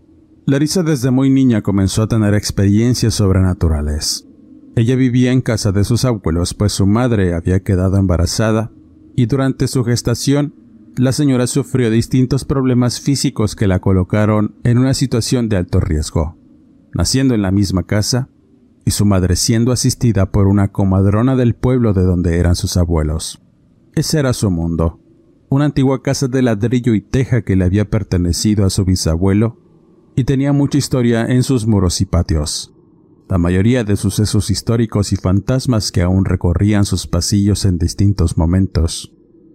Larissa 0.46 0.82
desde 0.82 1.12
muy 1.12 1.30
niña 1.30 1.62
comenzó 1.62 2.02
a 2.02 2.08
tener 2.08 2.34
experiencias 2.34 3.14
sobrenaturales. 3.14 4.28
Ella 4.76 4.96
vivía 4.96 5.32
en 5.32 5.42
casa 5.42 5.72
de 5.72 5.84
sus 5.84 6.04
abuelos 6.04 6.56
pues 6.56 6.72
su 6.72 6.88
madre 6.88 7.36
había 7.36 7.62
quedado 7.62 7.98
embarazada 7.98 8.72
y 9.16 9.28
durante 9.28 9.68
su 9.68 9.84
gestación 9.84 10.56
la 10.98 11.12
señora 11.12 11.46
sufrió 11.46 11.92
distintos 11.92 12.44
problemas 12.44 13.00
físicos 13.00 13.56
que 13.56 13.68
la 13.68 13.80
colocaron 13.80 14.56
en 14.64 14.80
una 14.80 14.96
situación 14.96 15.48
de 15.48 15.58
alto 15.58 15.80
riesgo, 15.80 16.38
naciendo 16.94 17.36
en 17.36 17.44
la 17.44 17.52
misma 17.52 17.84
casa 17.84 18.30
y 18.84 18.92
su 18.92 19.06
madre 19.06 19.36
siendo 19.36 19.72
asistida 19.72 20.32
por 20.32 20.48
una 20.48 20.70
comadrona 20.70 21.36
del 21.36 21.54
pueblo 21.54 21.94
de 21.94 22.02
donde 22.02 22.40
eran 22.40 22.56
sus 22.56 22.78
abuelos. 22.78 23.42
Ese 23.94 24.20
era 24.20 24.34
su 24.34 24.50
mundo, 24.50 25.00
una 25.50 25.66
antigua 25.66 26.02
casa 26.02 26.28
de 26.28 26.42
ladrillo 26.42 26.96
y 26.96 27.02
teja 27.02 27.44
que 27.44 27.56
le 27.56 27.66
había 27.66 27.90
pertenecido 27.90 28.66
a 28.66 28.72
su 28.72 28.86
bisabuelo 28.86 29.61
y 30.16 30.24
tenía 30.24 30.54
mucha 30.54 30.78
historia 30.78 31.26
en 31.26 31.44
sus 31.44 31.66
muros 31.68 32.02
y 32.02 32.06
patios. 32.06 32.74
La 33.30 33.38
mayoría 33.38 33.84
de 33.84 33.96
sucesos 33.96 34.50
históricos 34.50 35.14
y 35.14 35.16
fantasmas 35.16 35.92
que 35.92 36.02
aún 36.02 36.26
recorrían 36.26 36.84
sus 36.84 37.08
pasillos 37.08 37.64
en 37.66 37.78
distintos 37.78 38.38
momentos. 38.38 39.14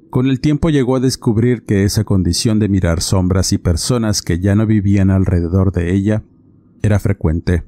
Con 0.08 0.28
el 0.28 0.40
tiempo 0.40 0.70
llegó 0.70 0.96
a 0.96 1.00
descubrir 1.00 1.64
que 1.64 1.84
esa 1.84 2.04
condición 2.04 2.58
de 2.58 2.70
mirar 2.70 3.02
sombras 3.02 3.52
y 3.52 3.58
personas 3.58 4.22
que 4.22 4.40
ya 4.40 4.54
no 4.54 4.66
vivían 4.66 5.10
alrededor 5.10 5.72
de 5.72 5.94
ella 5.94 6.22
era 6.82 6.98
frecuente, 6.98 7.64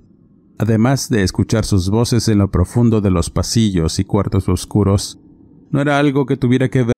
además 0.57 1.11
de 1.11 1.25
escuchar 1.25 1.65
sus 1.65 1.91
voces 1.91 2.29
en 2.29 2.39
lo 2.39 2.51
profundo 2.51 3.01
de 3.01 3.11
los 3.11 3.29
pasillos 3.29 3.99
y 3.99 4.05
cuartos 4.05 4.49
oscuros, 4.49 5.19
no 5.71 5.81
era 5.81 5.99
algo 5.99 6.25
que 6.25 6.37
tuviera 6.37 6.69
que 6.71 6.85
ver 6.85 6.98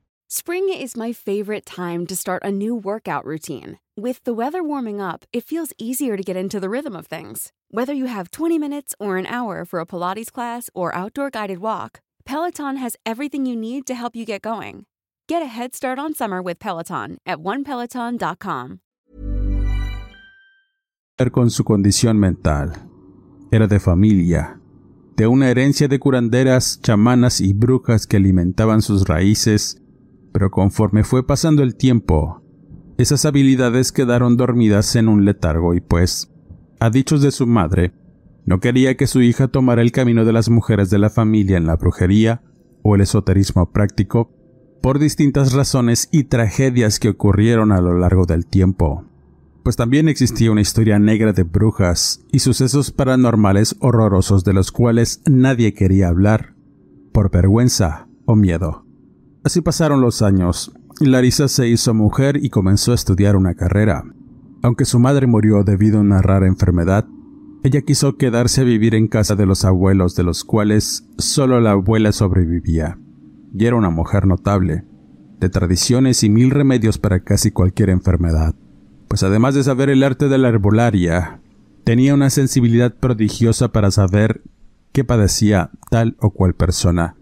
Spring 0.33 0.69
is 0.69 0.95
my 0.95 1.11
favorite 1.11 1.65
time 1.65 2.07
to 2.07 2.15
start 2.15 2.41
a 2.41 2.49
new 2.49 2.73
workout 2.73 3.25
routine. 3.25 3.79
With 3.97 4.23
the 4.23 4.33
weather 4.33 4.63
warming 4.63 5.01
up, 5.01 5.25
it 5.33 5.43
feels 5.43 5.73
easier 5.77 6.15
to 6.15 6.23
get 6.23 6.37
into 6.37 6.57
the 6.57 6.69
rhythm 6.69 6.95
of 6.95 7.07
things. 7.07 7.51
Whether 7.69 7.91
you 7.91 8.05
have 8.05 8.31
20 8.31 8.57
minutes 8.57 8.95
or 8.97 9.17
an 9.17 9.25
hour 9.25 9.65
for 9.65 9.81
a 9.81 9.85
Pilates 9.85 10.31
class 10.31 10.69
or 10.73 10.95
outdoor 10.95 11.31
guided 11.31 11.59
walk, 11.59 11.99
Peloton 12.23 12.77
has 12.77 12.95
everything 13.05 13.45
you 13.45 13.57
need 13.57 13.85
to 13.87 13.93
help 13.93 14.15
you 14.15 14.23
get 14.23 14.41
going. 14.41 14.85
Get 15.27 15.41
a 15.41 15.47
head 15.47 15.75
start 15.75 15.99
on 15.99 16.13
summer 16.13 16.41
with 16.41 16.59
Peloton 16.59 17.17
at 17.25 17.39
onepeloton.com. 17.39 18.79
Con 21.29 21.49
su 21.49 21.65
condición 21.65 22.17
mental. 22.17 22.71
Era 23.51 23.67
de 23.67 23.81
familia, 23.81 24.61
de 25.17 25.27
una 25.27 25.49
herencia 25.49 25.89
de 25.89 25.99
curanderas, 25.99 26.79
chamanas 26.81 27.41
y 27.41 27.51
brujas 27.51 28.07
que 28.07 28.15
alimentaban 28.15 28.81
sus 28.81 29.03
raíces, 29.05 29.81
pero 30.31 30.51
conforme 30.51 31.03
fue 31.03 31.25
pasando 31.25 31.63
el 31.63 31.75
tiempo, 31.75 32.41
esas 32.97 33.25
habilidades 33.25 33.91
quedaron 33.91 34.37
dormidas 34.37 34.95
en 34.95 35.07
un 35.07 35.25
letargo 35.25 35.73
y 35.73 35.81
pues, 35.81 36.31
a 36.79 36.89
dichos 36.89 37.21
de 37.21 37.31
su 37.31 37.47
madre, 37.47 37.93
no 38.45 38.59
quería 38.59 38.97
que 38.97 39.07
su 39.07 39.21
hija 39.21 39.47
tomara 39.47 39.81
el 39.81 39.91
camino 39.91 40.25
de 40.25 40.33
las 40.33 40.49
mujeres 40.49 40.89
de 40.89 40.99
la 40.99 41.09
familia 41.09 41.57
en 41.57 41.67
la 41.67 41.75
brujería 41.75 42.41
o 42.81 42.95
el 42.95 43.01
esoterismo 43.01 43.71
práctico, 43.71 44.31
por 44.81 44.97
distintas 44.97 45.53
razones 45.53 46.09
y 46.11 46.23
tragedias 46.23 46.99
que 46.99 47.09
ocurrieron 47.09 47.71
a 47.71 47.81
lo 47.81 47.97
largo 47.97 48.25
del 48.25 48.47
tiempo. 48.47 49.05
Pues 49.63 49.75
también 49.75 50.09
existía 50.09 50.51
una 50.51 50.61
historia 50.61 50.97
negra 50.97 51.33
de 51.33 51.43
brujas 51.43 52.25
y 52.31 52.39
sucesos 52.39 52.91
paranormales 52.91 53.75
horrorosos 53.79 54.43
de 54.43 54.53
los 54.53 54.71
cuales 54.71 55.21
nadie 55.29 55.75
quería 55.75 56.07
hablar, 56.07 56.55
por 57.11 57.29
vergüenza 57.29 58.07
o 58.25 58.35
miedo. 58.35 58.80
Así 59.43 59.61
pasaron 59.61 60.01
los 60.01 60.21
años. 60.21 60.71
Larisa 60.99 61.47
se 61.47 61.67
hizo 61.67 61.93
mujer 61.93 62.37
y 62.43 62.49
comenzó 62.49 62.91
a 62.91 62.95
estudiar 62.95 63.35
una 63.35 63.55
carrera. 63.55 64.03
Aunque 64.61 64.85
su 64.85 64.99
madre 64.99 65.27
murió 65.27 65.63
debido 65.63 65.97
a 65.97 66.01
una 66.01 66.21
rara 66.21 66.47
enfermedad, 66.47 67.07
ella 67.63 67.81
quiso 67.81 68.17
quedarse 68.17 68.61
a 68.61 68.65
vivir 68.65 68.95
en 68.95 69.07
casa 69.07 69.35
de 69.35 69.45
los 69.45 69.65
abuelos, 69.65 70.15
de 70.15 70.23
los 70.23 70.43
cuales 70.43 71.07
solo 71.17 71.59
la 71.59 71.71
abuela 71.71 72.11
sobrevivía 72.11 72.97
y 73.53 73.65
era 73.65 73.75
una 73.75 73.89
mujer 73.89 74.25
notable, 74.25 74.85
de 75.39 75.49
tradiciones 75.49 76.23
y 76.23 76.29
mil 76.29 76.51
remedios 76.51 76.97
para 76.97 77.21
casi 77.21 77.51
cualquier 77.51 77.89
enfermedad, 77.89 78.55
pues 79.07 79.23
además 79.23 79.55
de 79.55 79.63
saber 79.63 79.89
el 79.89 80.03
arte 80.03 80.29
de 80.29 80.37
la 80.37 80.49
herbolaria, 80.49 81.41
tenía 81.83 82.13
una 82.13 82.29
sensibilidad 82.29 82.93
prodigiosa 82.95 83.71
para 83.71 83.91
saber 83.91 84.43
qué 84.91 85.03
padecía 85.03 85.71
tal 85.89 86.15
o 86.19 86.31
cual 86.31 86.53
persona, 86.53 87.15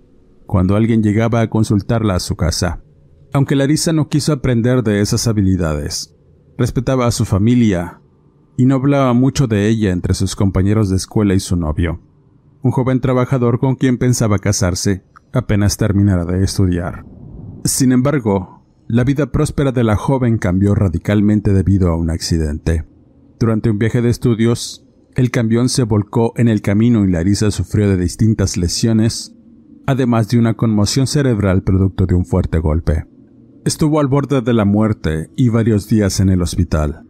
cuando 0.50 0.76
alguien 0.76 1.04
llegaba 1.04 1.42
a 1.42 1.50
consultarla 1.52 2.16
a 2.16 2.20
su 2.20 2.36
casa. 2.36 2.82
Aunque 3.34 3.56
Larisa 3.56 3.94
no 3.94 4.10
quiso 4.10 4.34
aprender 4.34 4.82
de 4.82 5.00
esas 5.00 5.28
habilidades, 5.28 6.16
respetaba 6.58 7.06
a 7.06 7.12
su 7.12 7.24
familia 7.24 8.02
y 8.58 8.66
no 8.66 8.74
hablaba 8.74 9.14
mucho 9.14 9.46
de 9.46 9.68
ella 9.68 9.92
entre 9.92 10.16
sus 10.16 10.36
compañeros 10.36 10.90
de 10.90 10.96
escuela 10.96 11.36
y 11.36 11.40
su 11.40 11.56
novio, 11.56 12.02
un 12.64 12.72
joven 12.72 13.00
trabajador 13.00 13.60
con 13.60 13.76
quien 13.76 14.00
pensaba 14.00 14.40
casarse 14.40 15.04
apenas 15.34 15.78
terminara 15.78 16.26
de 16.26 16.44
estudiar. 16.44 17.06
Sin 17.64 17.92
embargo, 17.92 18.66
la 18.88 19.04
vida 19.04 19.32
próspera 19.32 19.72
de 19.72 19.84
la 19.84 19.98
joven 19.98 20.40
cambió 20.40 20.74
radicalmente 20.74 21.54
debido 21.54 21.92
a 21.92 21.96
un 21.96 22.10
accidente. 22.10 22.86
Durante 23.40 23.70
un 23.70 23.78
viaje 23.78 24.02
de 24.02 24.10
estudios, 24.10 24.84
el 25.14 25.30
camión 25.30 25.70
se 25.70 25.84
volcó 25.84 26.34
en 26.38 26.48
el 26.48 26.64
camino 26.64 27.06
y 27.06 27.12
Larisa 27.12 27.52
sufrió 27.52 27.88
de 27.88 27.98
distintas 27.98 28.58
lesiones, 28.58 29.36
además 29.90 30.30
de 30.30 30.38
una 30.38 30.54
conmoción 30.54 31.08
cerebral 31.08 31.64
producto 31.64 32.06
de 32.06 32.14
un 32.14 32.24
fuerte 32.24 32.60
golpe. 32.60 33.08
Estuvo 33.66 34.00
al 34.00 34.06
borde 34.06 34.42
de 34.42 34.54
la 34.54 34.64
muerte 34.64 35.32
y 35.36 35.50
varios 35.50 35.90
días 35.90 36.20
en 36.20 36.30
el 36.30 36.44
hospital. 36.44 37.08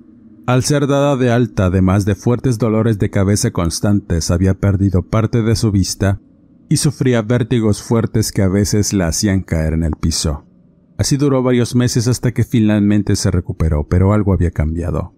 Al 0.48 0.64
ser 0.64 0.88
dada 0.88 1.18
de 1.18 1.30
alta, 1.30 1.66
además 1.66 2.06
de 2.06 2.16
fuertes 2.16 2.58
dolores 2.58 2.98
de 2.98 3.10
cabeza 3.10 3.52
constantes, 3.52 4.32
había 4.32 4.54
perdido 4.54 5.02
parte 5.02 5.42
de 5.42 5.58
su 5.58 5.74
vista 5.74 6.22
y 6.70 6.78
sufría 6.78 7.22
vértigos 7.22 7.84
fuertes 7.84 8.32
que 8.32 8.44
a 8.44 8.48
veces 8.48 8.94
la 8.94 9.08
hacían 9.08 9.42
caer 9.42 9.74
en 9.74 9.84
el 9.84 9.98
piso. 10.00 10.46
Así 10.98 11.18
duró 11.18 11.44
varios 11.44 11.76
meses 11.76 12.08
hasta 12.08 12.32
que 12.32 12.46
finalmente 12.46 13.18
se 13.18 13.30
recuperó, 13.30 13.90
pero 13.90 14.14
algo 14.14 14.32
había 14.32 14.52
cambiado. 14.52 15.14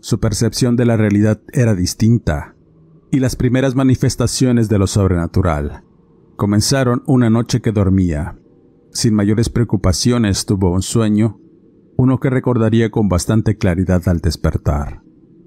Su 0.00 0.18
percepción 0.18 0.76
de 0.76 0.86
la 0.86 0.96
realidad 0.96 1.42
era 1.52 1.74
distinta, 1.74 2.56
y 3.10 3.20
las 3.20 3.36
primeras 3.36 3.74
manifestaciones 3.74 4.70
de 4.70 4.78
lo 4.78 4.86
sobrenatural 4.86 5.84
comenzaron 6.36 7.02
una 7.06 7.30
noche 7.30 7.60
que 7.60 7.72
dormía. 7.72 8.38
Sin 8.90 9.14
mayores 9.14 9.48
preocupaciones 9.48 10.46
tuvo 10.46 10.70
un 10.70 10.82
sueño, 10.82 11.40
uno 11.96 12.20
que 12.20 12.30
recordaría 12.30 12.90
con 12.90 13.08
bastante 13.08 13.56
claridad 13.56 14.08
al 14.08 14.20
despertar. 14.20 15.02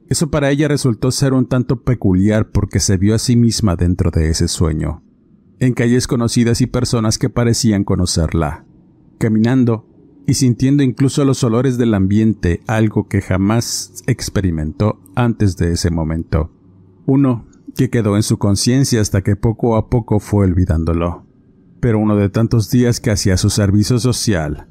Eso 0.08 0.30
para 0.30 0.52
ella 0.52 0.68
resultó 0.68 1.12
ser 1.12 1.34
un 1.34 1.48
tanto 1.48 1.82
peculiar 1.82 2.50
porque 2.50 2.80
se 2.80 2.98
vio 2.98 3.16
a 3.16 3.20
sí 3.20 3.36
misma 3.36 3.76
dentro 3.76 4.12
de 4.12 4.30
ese 4.30 4.48
sueño 4.48 5.06
en 5.60 5.74
calles 5.74 6.08
conocidas 6.08 6.62
y 6.62 6.68
personas 6.68 7.18
que 7.18 7.30
parecían 7.30 7.84
conocerla, 7.84 8.66
caminando 9.18 9.88
y 10.28 10.36
sintiendo 10.36 10.84
incluso 10.84 11.24
los 11.24 11.44
olores 11.44 11.78
del 11.78 11.94
ambiente, 11.94 12.62
algo 12.68 13.08
que 13.08 13.22
jamás 13.22 14.04
experimentó 14.08 15.00
antes 15.16 15.56
de 15.58 15.72
ese 15.72 15.92
momento. 15.92 16.52
Uno 17.06 17.46
que 17.76 17.90
quedó 17.90 18.16
en 18.16 18.24
su 18.24 18.38
conciencia 18.38 19.02
hasta 19.02 19.22
que 19.22 19.36
poco 19.36 19.76
a 19.76 19.90
poco 19.90 20.20
fue 20.20 20.46
olvidándolo. 20.46 21.26
Pero 21.80 22.00
uno 22.00 22.16
de 22.16 22.30
tantos 22.30 22.72
días 22.72 23.00
que 23.00 23.12
hacía 23.12 23.38
su 23.38 23.50
servicio 23.50 24.00
social, 24.00 24.68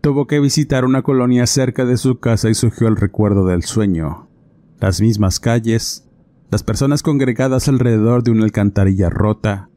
tuvo 0.00 0.26
que 0.26 0.40
visitar 0.40 0.84
una 0.84 1.02
colonia 1.02 1.46
cerca 1.46 1.84
de 1.84 1.96
su 1.96 2.18
casa 2.18 2.48
y 2.48 2.54
surgió 2.54 2.88
el 2.88 2.96
recuerdo 2.96 3.46
del 3.46 3.62
sueño. 3.62 4.28
Las 4.80 5.00
mismas 5.00 5.40
calles, 5.40 6.08
las 6.50 6.62
personas 6.62 7.02
congregadas 7.02 7.68
alrededor 7.68 8.22
de 8.22 8.30
una 8.30 8.44
alcantarilla 8.44 9.10
rota, 9.10 9.68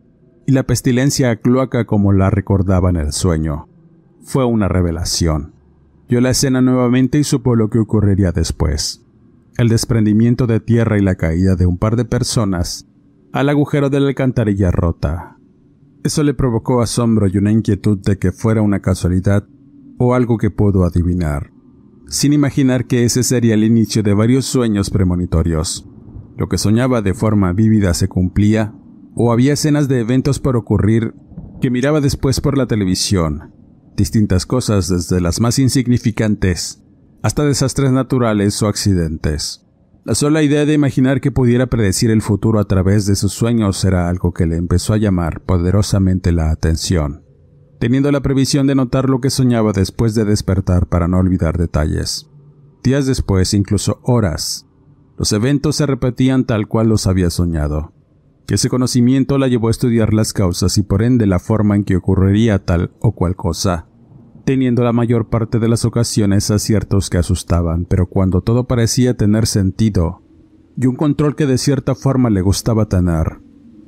y 0.46 0.52
la 0.52 0.63
pestilencia 0.63 1.36
cloaca 1.36 1.86
como 1.86 2.12
la 2.12 2.30
recordaba 2.30 2.89
en 2.89 2.96
el 2.96 3.12
sueño. 3.12 3.68
Fue 4.24 4.46
una 4.46 4.68
revelación. 4.68 5.54
Vio 6.08 6.22
la 6.22 6.32
escena 6.32 6.62
nuevamente 6.62 7.20
y 7.20 7.24
supo 7.24 7.56
lo 7.56 7.70
que 7.70 7.78
ocurriría 7.78 8.32
después. 8.32 9.06
El 9.60 9.67
desprendimiento 9.67 10.48
de 10.48 10.62
tierra 10.62 10.98
y 10.98 11.02
la 11.02 11.15
caída 11.15 11.58
de 11.58 11.65
un 11.65 11.78
par 11.78 11.98
de 11.98 12.06
personas 12.06 12.88
al 13.34 13.50
agujero 13.50 13.89
de 13.89 14.00
la 14.00 14.08
alcantarilla 14.08 14.72
rota. 14.72 15.38
Eso 16.02 16.24
le 16.24 16.34
provocó 16.34 16.82
asombro 16.82 17.28
y 17.28 17.38
una 17.38 17.52
inquietud 17.52 17.98
de 17.98 18.17
que 18.17 18.32
fuera 18.32 18.62
una 18.62 18.80
casualidad 18.80 19.45
o 19.98 20.13
algo 20.13 20.38
que 20.38 20.50
pudo 20.50 20.86
adivinar, 20.86 21.52
sin 22.08 22.32
imaginar 22.32 22.88
que 22.88 23.04
ese 23.04 23.22
sería 23.22 23.56
el 23.56 23.65
inicio 23.65 24.02
de 24.02 24.13
varios 24.13 24.45
sueños 24.45 24.89
premonitorios. 24.89 25.86
Lo 26.38 26.48
que 26.48 26.58
soñaba 26.58 27.02
de 27.02 27.13
forma 27.13 27.52
vívida 27.52 27.93
se 27.93 28.08
cumplía 28.08 28.74
o 29.13 29.34
había 29.34 29.52
escenas 29.52 29.89
de 29.89 30.00
eventos 30.00 30.39
por 30.39 30.56
ocurrir 30.56 31.15
que 31.60 31.69
miraba 31.69 32.00
después 32.00 32.39
por 32.39 32.58
la 32.58 32.65
televisión. 32.65 33.54
Distintas 33.98 34.45
cosas 34.45 34.88
desde 34.88 35.19
las 35.19 35.41
más 35.41 35.60
insignificantes 35.60 36.82
hasta 37.21 37.43
desastres 37.43 37.91
naturales 37.91 38.62
o 38.62 38.67
accidentes. 38.67 39.65
La 40.05 40.15
sola 40.15 40.41
idea 40.41 40.65
de 40.65 40.73
imaginar 40.73 41.21
que 41.21 41.32
pudiera 41.32 41.67
predecir 41.67 42.10
el 42.10 42.21
futuro 42.21 42.60
a 42.60 42.65
través 42.65 43.05
de 43.05 43.15
sus 43.15 43.34
sueños 43.34 43.84
era 43.84 44.10
algo 44.10 44.34
que 44.34 44.47
le 44.47 44.55
empezó 44.55 44.93
a 44.93 44.97
llamar 44.97 45.41
poderosamente 45.41 46.32
la 46.32 46.51
atención, 46.51 47.23
teniendo 47.79 48.12
la 48.12 48.21
previsión 48.21 48.65
de 48.67 48.75
notar 48.75 49.10
lo 49.10 49.21
que 49.21 49.29
soñaba 49.29 49.71
después 49.71 50.15
de 50.15 50.25
despertar 50.25 50.88
para 50.88 51.08
no 51.08 51.19
olvidar 51.19 51.58
detalles. 51.58 52.29
Días 52.84 53.05
después, 53.05 53.53
incluso 53.53 53.99
horas, 54.03 54.65
los 55.17 55.34
eventos 55.34 55.75
se 55.75 55.86
repetían 55.86 56.45
tal 56.45 56.67
cual 56.67 56.88
los 56.88 57.05
había 57.05 57.29
soñado 57.29 57.93
ese 58.53 58.69
conocimiento 58.69 59.38
la 59.38 59.47
llevó 59.47 59.67
a 59.67 59.71
estudiar 59.71 60.13
las 60.13 60.34
causas 60.34 60.77
y 60.77 60.84
por 60.84 61.03
ende 61.03 61.27
la 61.27 61.39
forma 61.39 61.75
en 61.75 61.84
que 61.84 61.95
ocurriría 61.95 62.65
tal 62.65 62.91
o 62.99 63.12
cual 63.13 63.36
cosa, 63.36 63.88
teniendo 64.45 64.84
la 64.84 64.93
mayor 64.93 65.30
parte 65.30 65.60
de 65.60 65.67
las 65.67 65.86
ocasiones 65.86 66.52
aciertos 66.52 67.10
que 67.10 67.17
asustaban, 67.17 67.86
pero 67.86 68.08
cuando 68.08 68.41
todo 68.41 68.65
parecía 68.65 69.15
tener 69.15 69.47
sentido, 69.47 70.21
y 70.78 70.86
un 70.86 70.95
control 70.95 71.36
que 71.36 71.45
de 71.45 71.58
cierta 71.58 71.95
forma 71.95 72.30
le 72.30 72.41
gustaba 72.41 72.88
tener, 72.88 73.39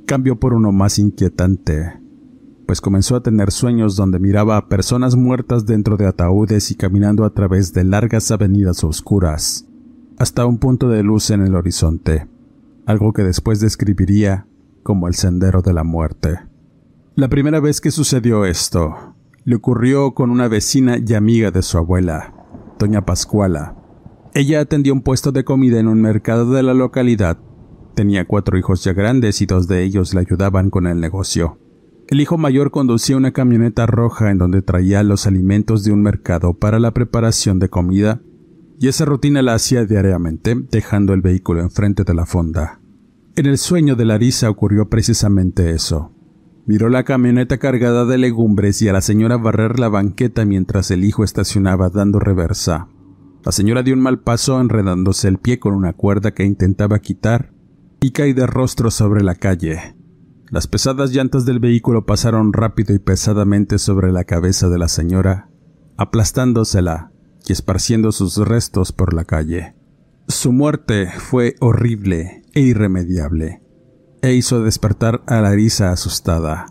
cambió 0.06 0.40
por 0.40 0.54
uno 0.54 0.72
más 0.72 1.00
inquietante, 1.00 2.00
pues 2.66 2.82
comenzó 2.82 3.16
a 3.16 3.24
tener 3.24 3.52
sueños 3.52 3.96
donde 3.96 4.20
miraba 4.20 4.58
a 4.58 4.68
personas 4.68 5.16
muertas 5.16 5.66
dentro 5.66 5.98
de 5.98 6.08
ataúdes 6.08 6.72
y 6.72 6.76
caminando 6.76 7.26
a 7.26 7.34
través 7.34 7.74
de 7.74 7.84
largas 7.84 8.32
avenidas 8.32 8.84
oscuras, 8.84 9.68
hasta 10.18 10.46
un 10.46 10.58
punto 10.58 10.90
de 10.90 11.04
luz 11.04 11.32
en 11.32 11.42
el 11.42 11.56
horizonte, 11.56 12.28
algo 12.86 13.14
que 13.14 13.24
después 13.24 13.60
describiría 13.60 14.48
como 14.84 15.08
el 15.08 15.16
sendero 15.16 15.62
de 15.62 15.74
la 15.74 15.84
muerte. 15.84 16.40
La 17.16 17.28
primera 17.28 17.60
vez 17.60 17.82
que 17.82 17.92
sucedió 17.92 18.46
esto, 18.46 19.11
le 19.44 19.56
ocurrió 19.56 20.14
con 20.14 20.30
una 20.30 20.48
vecina 20.48 20.98
y 20.98 21.14
amiga 21.14 21.52
de 21.52 21.62
su 21.62 21.78
abuela, 21.78 22.34
doña 22.78 23.06
Pascuala. 23.06 23.76
Ella 24.34 24.62
atendía 24.62 24.94
un 24.94 25.02
puesto 25.02 25.32
de 25.32 25.44
comida 25.44 25.80
en 25.80 25.88
un 25.88 26.02
mercado 26.02 26.52
de 26.52 26.64
la 26.64 26.74
localidad. 26.74 27.38
Tenía 27.96 28.26
cuatro 28.26 28.58
hijos 28.58 28.84
ya 28.84 28.94
grandes 28.94 29.42
y 29.42 29.46
dos 29.46 29.68
de 29.68 29.84
ellos 29.84 30.14
le 30.14 30.22
ayudaban 30.22 30.70
con 30.70 30.88
el 30.88 31.00
negocio. 31.00 31.58
El 32.08 32.22
hijo 32.22 32.38
mayor 32.38 32.72
conducía 32.72 33.18
una 33.18 33.32
camioneta 33.32 33.86
roja 33.86 34.32
en 34.32 34.38
donde 34.38 34.62
traía 34.62 35.02
los 35.04 35.28
alimentos 35.28 35.84
de 35.84 35.92
un 35.92 36.02
mercado 36.02 36.54
para 36.54 36.80
la 36.80 36.92
preparación 36.92 37.60
de 37.60 37.70
comida, 37.70 38.22
y 38.80 38.88
esa 38.88 39.06
rutina 39.06 39.42
la 39.42 39.54
hacía 39.54 39.86
diariamente, 39.86 40.56
dejando 40.72 41.14
el 41.14 41.22
vehículo 41.22 41.62
enfrente 41.62 42.04
de 42.04 42.14
la 42.14 42.26
fonda. 42.26 42.82
En 43.36 43.46
el 43.46 43.58
sueño 43.58 43.96
de 43.96 44.06
Larisa 44.06 44.50
ocurrió 44.50 44.90
precisamente 44.90 45.72
eso. 45.72 46.12
Miró 46.66 46.90
la 46.90 47.04
camioneta 47.04 47.58
cargada 47.58 48.06
de 48.06 48.18
legumbres 48.18 48.82
y 48.82 48.88
a 48.88 48.94
la 48.94 49.02
señora 49.02 49.38
barrer 49.38 49.80
la 49.80 49.90
banqueta 49.90 50.46
mientras 50.46 50.92
el 50.92 51.04
hijo 51.04 51.24
estacionaba 51.24 51.90
dando 51.90 52.20
reversa. 52.20 52.88
La 53.44 53.52
señora 53.52 53.82
dio 53.82 53.96
un 53.96 54.02
mal 54.02 54.20
paso 54.20 54.62
enredándose 54.62 55.28
el 55.28 55.40
pie 55.40 55.60
con 55.60 55.74
una 55.74 55.94
cuerda 55.94 56.34
que 56.34 56.44
intentaba 56.44 57.00
quitar 57.00 57.52
y 58.00 58.12
caí 58.12 58.34
de 58.34 58.46
rostro 58.46 58.92
sobre 58.92 59.24
la 59.24 59.36
calle. 59.36 59.96
Las 60.50 60.68
pesadas 60.68 61.12
llantas 61.12 61.46
del 61.46 61.60
vehículo 61.60 62.06
pasaron 62.06 62.54
rápido 62.54 62.94
y 62.94 63.00
pesadamente 63.00 63.80
sobre 63.80 64.12
la 64.12 64.26
cabeza 64.26 64.70
de 64.70 64.78
la 64.78 64.90
señora, 64.90 65.50
aplastándosela 65.98 67.12
y 67.48 67.54
esparciendo 67.54 68.12
sus 68.12 68.38
restos 68.38 68.92
por 68.92 69.14
la 69.14 69.24
calle. 69.24 69.76
Su 70.28 70.52
muerte 70.52 71.08
fue 71.18 71.56
horrible 71.60 72.44
e 72.54 72.62
irremediable, 72.62 73.62
e 74.22 74.34
hizo 74.34 74.64
despertar 74.64 75.24
a 75.26 75.42
Larisa 75.42 75.92
asustada, 75.92 76.68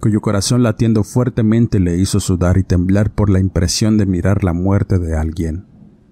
cuyo 0.00 0.20
corazón 0.20 0.62
latiendo 0.62 1.02
fuertemente 1.02 1.80
le 1.80 1.96
hizo 1.96 2.20
sudar 2.20 2.58
y 2.58 2.62
temblar 2.62 3.14
por 3.14 3.30
la 3.30 3.40
impresión 3.40 3.96
de 3.96 4.06
mirar 4.06 4.44
la 4.44 4.52
muerte 4.52 4.98
de 4.98 5.16
alguien, 5.16 5.66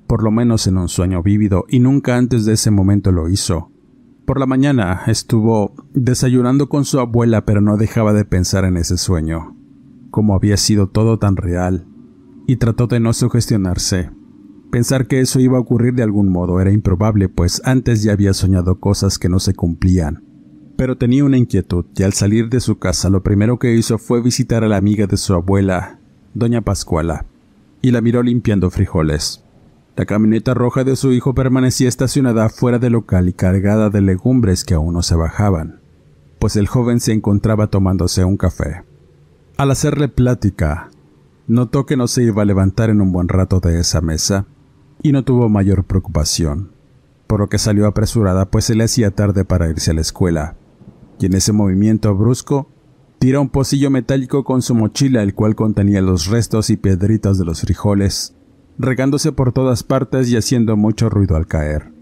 por 0.07 0.23
lo 0.23 0.31
menos 0.31 0.67
en 0.67 0.79
un 0.79 0.89
sueño 0.89 1.23
vívido, 1.23 1.65
y 1.69 1.81
nunca 1.81 2.17
antes 2.17 2.45
de 2.45 2.55
ese 2.55 2.71
momento 2.71 3.13
lo 3.13 3.29
hizo. 3.29 3.71
Por 4.25 4.41
la 4.41 4.47
mañana 4.47 5.03
estuvo 5.07 5.75
desayunando 5.95 6.69
con 6.69 6.85
su 6.85 7.01
abuela, 7.01 7.45
pero 7.45 7.61
no 7.61 7.77
dejaba 7.77 8.13
de 8.13 8.25
pensar 8.25 8.65
en 8.65 8.77
ese 8.77 8.99
sueño, 8.99 9.57
como 10.11 10.35
había 10.35 10.57
sido 10.57 10.89
todo 10.89 11.19
tan 11.19 11.37
real, 11.37 11.87
y 12.47 12.57
trató 12.57 12.87
de 12.87 13.01
no 13.01 13.13
sugestionarse. 13.13 14.11
Pensar 14.71 15.07
que 15.07 15.21
eso 15.21 15.41
iba 15.41 15.57
a 15.57 15.61
ocurrir 15.61 15.95
de 15.95 16.03
algún 16.03 16.31
modo 16.31 16.61
era 16.61 16.73
improbable, 16.73 17.29
pues 17.31 17.63
antes 17.65 18.03
ya 18.03 18.13
había 18.13 18.35
soñado 18.35 18.81
cosas 18.81 19.19
que 19.19 19.31
no 19.31 19.39
se 19.39 19.55
cumplían. 19.55 20.28
Pero 20.79 20.97
tenía 20.97 21.25
una 21.25 21.37
inquietud, 21.37 21.87
y 21.97 22.05
al 22.05 22.13
salir 22.13 22.49
de 22.51 22.61
su 22.61 22.79
casa 22.79 23.11
lo 23.11 23.25
primero 23.25 23.59
que 23.59 23.75
hizo 23.75 23.99
fue 23.99 24.23
visitar 24.23 24.63
a 24.63 24.69
la 24.69 24.77
amiga 24.77 25.09
de 25.09 25.17
su 25.17 25.35
abuela, 25.35 25.99
doña 26.35 26.61
Pascuala, 26.61 27.25
y 27.83 27.91
la 27.91 28.01
miró 28.01 28.23
limpiando 28.23 28.71
frijoles. 28.71 29.43
La 29.97 30.07
camioneta 30.07 30.55
roja 30.55 30.85
de 30.85 30.95
su 30.95 31.11
hijo 31.11 31.35
permanecía 31.35 31.89
estacionada 31.89 32.49
fuera 32.49 32.79
del 32.79 32.93
local 32.93 33.29
y 33.29 33.33
cargada 33.33 33.91
de 33.91 34.03
legumbres 34.03 34.65
que 34.65 34.75
aún 34.75 34.95
no 34.95 35.03
se 35.03 35.17
bajaban, 35.17 35.81
pues 36.39 36.55
el 36.55 36.69
joven 36.69 37.01
se 37.01 37.13
encontraba 37.13 37.67
tomándose 37.67 38.25
un 38.25 38.37
café. 38.37 38.85
Al 39.57 39.73
hacerle 39.73 40.07
plática, 40.07 40.91
notó 41.49 41.87
que 41.87 41.97
no 41.97 42.07
se 42.07 42.23
iba 42.23 42.43
a 42.43 42.45
levantar 42.45 42.89
en 42.89 43.01
un 43.01 43.11
buen 43.11 43.27
rato 43.27 43.59
de 43.59 43.81
esa 43.81 44.01
mesa, 44.01 44.47
y 45.03 45.11
no 45.11 45.25
tuvo 45.25 45.49
mayor 45.49 45.83
preocupación, 45.83 46.71
por 47.27 47.41
lo 47.41 47.49
que 47.49 47.59
salió 47.59 47.89
apresurada 47.89 48.45
pues 48.49 48.67
se 48.67 48.77
le 48.77 48.85
hacía 48.85 49.11
tarde 49.11 49.45
para 49.45 49.69
irse 49.69 49.91
a 49.91 49.95
la 49.95 50.03
escuela, 50.03 50.55
y 51.19 51.27
en 51.27 51.35
ese 51.35 51.53
movimiento 51.53 52.15
brusco 52.15 52.71
tira 53.19 53.41
un 53.41 53.49
pocillo 53.49 53.91
metálico 53.91 54.45
con 54.45 54.63
su 54.63 54.75
mochila 54.75 55.23
el 55.23 55.35
cual 55.35 55.55
contenía 55.55 56.01
los 56.01 56.27
restos 56.27 56.71
y 56.71 56.77
piedritas 56.77 57.39
de 57.39 57.45
los 57.45 57.63
frijoles, 57.63 58.35
regándose 58.79 59.33
por 59.33 59.53
todas 59.53 59.83
partes 59.83 60.31
y 60.31 60.37
haciendo 60.37 60.77
mucho 60.77 61.11
ruido 61.11 61.37
al 61.37 61.47
caer. 61.47 61.93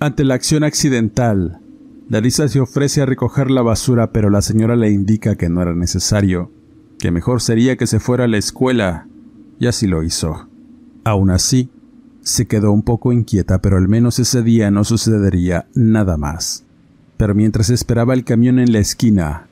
Ante 0.00 0.24
la 0.24 0.34
acción 0.34 0.64
accidental, 0.64 1.60
Larisa 2.08 2.48
se 2.48 2.60
ofrece 2.60 3.00
a 3.00 3.06
recoger 3.06 3.50
la 3.50 3.62
basura, 3.62 4.12
pero 4.12 4.30
la 4.30 4.42
señora 4.42 4.76
le 4.76 4.90
indica 4.90 5.36
que 5.36 5.48
no 5.48 5.62
era 5.62 5.74
necesario, 5.74 6.52
que 6.98 7.10
mejor 7.10 7.40
sería 7.40 7.76
que 7.76 7.86
se 7.86 8.00
fuera 8.00 8.24
a 8.24 8.28
la 8.28 8.36
escuela, 8.36 9.08
y 9.58 9.66
así 9.66 9.86
lo 9.86 10.02
hizo. 10.02 10.48
Aún 11.04 11.30
así, 11.30 11.70
se 12.20 12.46
quedó 12.46 12.72
un 12.72 12.82
poco 12.82 13.12
inquieta, 13.12 13.60
pero 13.60 13.76
al 13.76 13.88
menos 13.88 14.18
ese 14.18 14.42
día 14.42 14.70
no 14.70 14.84
sucedería 14.84 15.66
nada 15.74 16.16
más. 16.16 16.63
Pero 17.16 17.34
mientras 17.34 17.70
esperaba 17.70 18.14
el 18.14 18.24
camión 18.24 18.58
en 18.58 18.72
la 18.72 18.80
esquina, 18.80 19.46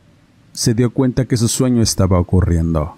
se 0.53 0.75
dio 0.75 0.92
cuenta 0.92 1.27
que 1.27 1.37
su 1.37 1.48
sueño 1.48 1.83
estaba 1.83 2.18
ocurriendo. 2.18 2.96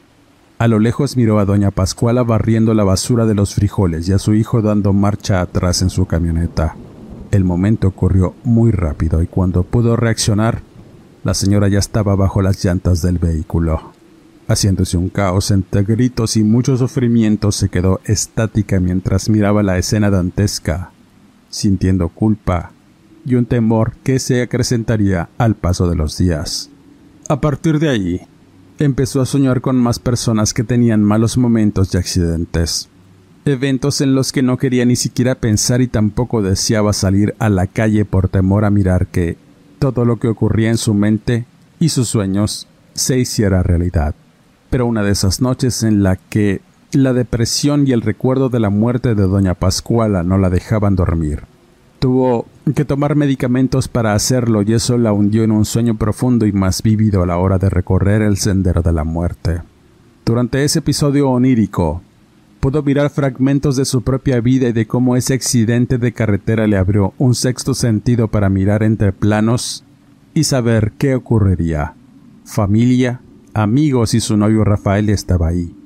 A 0.59 0.69
lo 0.69 0.79
lejos 0.79 1.17
miró 1.17 1.39
a 1.39 1.45
doña 1.45 1.71
Pascuala 1.71 2.23
barriendo 2.23 2.75
la 2.75 2.85
basura 2.85 3.27
de 3.27 3.35
los 3.35 3.55
frijoles 3.55 4.09
y 4.09 4.13
a 4.13 4.19
su 4.19 4.35
hijo 4.35 4.63
dando 4.63 4.93
marcha 4.93 5.41
atrás 5.41 5.83
en 5.83 5.91
su 5.91 6.07
camioneta. 6.07 6.77
El 7.31 7.45
momento 7.45 7.89
ocurrió 7.89 8.35
muy 8.45 8.71
rápido 8.71 9.23
y 9.23 9.27
cuando 9.27 9.65
pudo 9.65 9.97
reaccionar, 9.97 10.63
la 11.25 11.35
señora 11.35 11.69
ya 11.69 11.79
estaba 11.79 12.15
bajo 12.15 12.41
las 12.43 12.65
llantas 12.65 13.03
del 13.03 13.19
vehículo. 13.19 13.93
Haciéndose 14.47 14.97
un 14.97 15.09
caos 15.09 15.51
entre 15.51 15.83
gritos 15.83 16.37
y 16.37 16.45
mucho 16.45 16.77
sufrimiento, 16.77 17.51
se 17.51 17.69
quedó 17.69 18.01
estática 18.05 18.79
mientras 18.79 19.29
miraba 19.29 19.63
la 19.63 19.79
escena 19.79 20.11
dantesca, 20.11 20.91
sintiendo 21.51 22.09
culpa 22.11 22.73
y 23.25 23.37
un 23.37 23.47
temor 23.47 23.95
que 24.03 24.19
se 24.19 24.43
acrecentaría 24.43 25.29
al 25.39 25.55
paso 25.55 25.89
de 25.89 25.97
los 25.97 26.19
días. 26.19 26.71
A 27.29 27.41
partir 27.41 27.79
de 27.79 27.89
ahí, 27.89 28.21
empezó 28.79 29.21
a 29.21 29.27
soñar 29.27 29.61
con 29.61 29.77
más 29.77 29.99
personas 29.99 30.53
que 30.53 30.65
tenían 30.65 31.03
malos 31.03 31.39
momentos 31.39 31.95
y 31.95 31.99
accidentes. 31.99 32.89
Eventos 33.47 34.01
en 34.01 34.15
los 34.15 34.33
que 34.33 34.43
no 34.43 34.57
quería 34.57 34.85
ni 34.85 34.97
siquiera 34.97 35.35
pensar 35.35 35.81
y 35.81 35.87
tampoco 35.87 36.43
deseaba 36.43 36.93
salir 36.93 37.35
a 37.39 37.49
la 37.49 37.67
calle 37.67 38.05
por 38.05 38.29
temor 38.29 38.65
a 38.65 38.71
mirar 38.71 39.07
que 39.07 39.37
todo 39.79 40.05
lo 40.05 40.19
que 40.19 40.29
ocurría 40.29 40.71
en 40.71 40.79
su 40.79 40.95
mente 40.95 41.45
y 41.79 41.91
sus 41.91 42.09
sueños 42.09 42.67
se 42.95 43.19
hiciera 43.19 43.63
realidad. 43.63 44.15
Pero 44.71 44.87
una 44.87 45.03
de 45.03 45.13
esas 45.13 45.41
noches 45.41 45.83
en 45.83 46.03
la 46.03 46.17
que 46.17 46.63
la 46.93 47.13
depresión 47.13 47.87
y 47.87 47.93
el 47.93 48.03
recuerdo 48.03 48.49
de 48.49 48.61
la 48.61 48.71
muerte 48.71 49.15
de 49.15 49.25
doña 49.25 49.55
Pascuala 49.55 50.23
no 50.23 50.39
la 50.39 50.49
dejaban 50.49 50.97
dormir. 50.97 51.43
Tuvo 51.99 52.47
que 52.73 52.87
tomar 52.87 53.15
medicamentos 53.15 53.89
para 53.89 54.15
hacerlo 54.15 54.63
y 54.63 54.73
eso 54.73 54.97
la 54.97 55.13
hundió 55.13 55.45
en 55.45 55.51
un 55.51 55.67
sueño 55.67 55.97
profundo 55.97 56.47
y 56.47 56.53
más 56.53 56.83
vívido 56.83 57.23
a 57.23 57.27
la 57.27 57.37
hora 57.37 57.59
de 57.59 57.69
recorrer 57.69 58.23
el 58.23 58.39
sendero 58.39 58.81
de 58.81 58.93
la 58.93 59.05
muerte. 59.05 59.61
Durante 60.25 60.65
ese 60.65 60.79
episodio 60.79 61.29
onírico, 61.29 62.01
pudo 62.61 62.83
mirar 62.83 63.11
fragmentos 63.11 63.77
de 63.77 63.85
su 63.85 64.01
propia 64.01 64.41
vida 64.41 64.69
y 64.69 64.73
de 64.73 64.87
cómo 64.87 65.15
ese 65.15 65.35
accidente 65.35 65.99
de 65.99 66.13
carretera 66.13 66.67
le 66.67 66.79
abrió 66.79 67.13
un 67.19 67.35
sexto 67.35 67.75
sentido 67.75 68.29
para 68.29 68.49
mirar 68.49 68.83
entre 68.83 69.13
planos 69.13 69.85
y 70.33 70.45
saber 70.45 70.93
qué 70.97 71.17
ocurriría. 71.17 71.93
Familia, 72.47 73.21
amigos 73.53 74.15
y 74.15 74.21
su 74.21 74.39
novio 74.39 74.65
Rafael 74.65 75.11
estaba 75.11 75.49
ahí. 75.49 75.77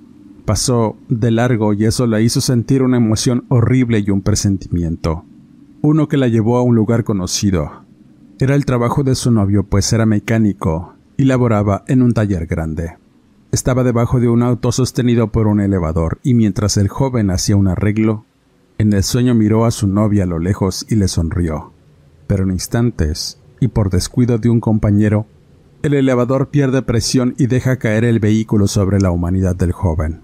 Pasó 0.45 0.97
de 1.09 1.33
largo 1.33 1.73
y 1.73 1.87
eso 1.87 2.07
la 2.07 2.21
hizo 2.21 2.41
sentir 2.41 2.85
una 2.85 2.99
emoción 2.99 3.45
horrible 3.49 3.99
y 3.99 4.11
un 4.11 4.23
presentimiento 4.23 5.25
uno 5.83 6.09
que 6.09 6.17
la 6.17 6.29
llevó 6.29 6.57
a 6.57 6.63
un 6.63 6.75
lugar 6.75 7.05
conocido. 7.05 7.85
Era 8.41 8.55
el 8.55 8.65
trabajo 8.65 9.05
de 9.05 9.15
su 9.15 9.31
novio, 9.31 9.65
pues 9.65 9.93
era 9.93 10.07
mecánico 10.07 10.95
y 11.17 11.25
laboraba 11.25 11.85
en 11.89 12.03
un 12.03 12.13
taller 12.13 12.47
grande. 12.47 12.97
Estaba 13.51 13.83
debajo 13.83 14.21
de 14.21 14.29
un 14.29 14.43
auto 14.43 14.73
sostenido 14.73 15.33
por 15.33 15.47
un 15.47 15.61
elevador, 15.61 16.19
y 16.23 16.35
mientras 16.35 16.77
el 16.77 16.89
joven 16.89 17.31
hacía 17.31 17.57
un 17.57 17.69
arreglo, 17.69 18.25
en 18.79 18.93
el 18.93 19.03
sueño 19.03 19.35
miró 19.35 19.65
a 19.65 19.71
su 19.71 19.89
novia 19.89 20.25
a 20.25 20.27
lo 20.27 20.39
lejos 20.39 20.87
y 20.89 20.97
le 20.97 21.09
sonrió. 21.09 21.73
Pero 22.27 22.45
en 22.45 22.51
instantes, 22.51 23.41
y 23.59 23.69
por 23.69 23.91
descuido 23.91 24.39
de 24.39 24.51
un 24.51 24.61
compañero, 24.61 25.27
el 25.83 25.95
elevador 25.95 26.49
pierde 26.49 26.83
presión 26.83 27.35
y 27.39 27.47
deja 27.47 27.79
caer 27.79 28.05
el 28.05 28.21
vehículo 28.21 28.67
sobre 28.67 29.01
la 29.01 29.11
humanidad 29.11 29.57
del 29.57 29.73
joven. 29.73 30.23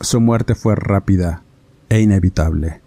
Su 0.00 0.20
muerte 0.20 0.54
fue 0.54 0.74
rápida 0.74 1.42
e 1.88 2.00
inevitable. 2.00 2.85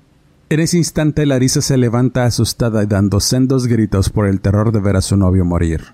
En 0.52 0.60
ese 0.60 0.78
instante 0.78 1.28
Larisa 1.28 1.62
se 1.62 1.78
levanta 1.78 2.26
asustada 2.26 2.84
y 2.84 2.88
dando 2.88 3.20
sendos 3.20 3.68
gritos 3.68 4.10
por 4.10 4.26
el 4.26 4.42
terror 4.42 4.72
de 4.72 4.80
ver 4.80 4.96
a 4.96 5.02
su 5.02 5.16
novio 5.16 5.46
morir. 5.46 5.94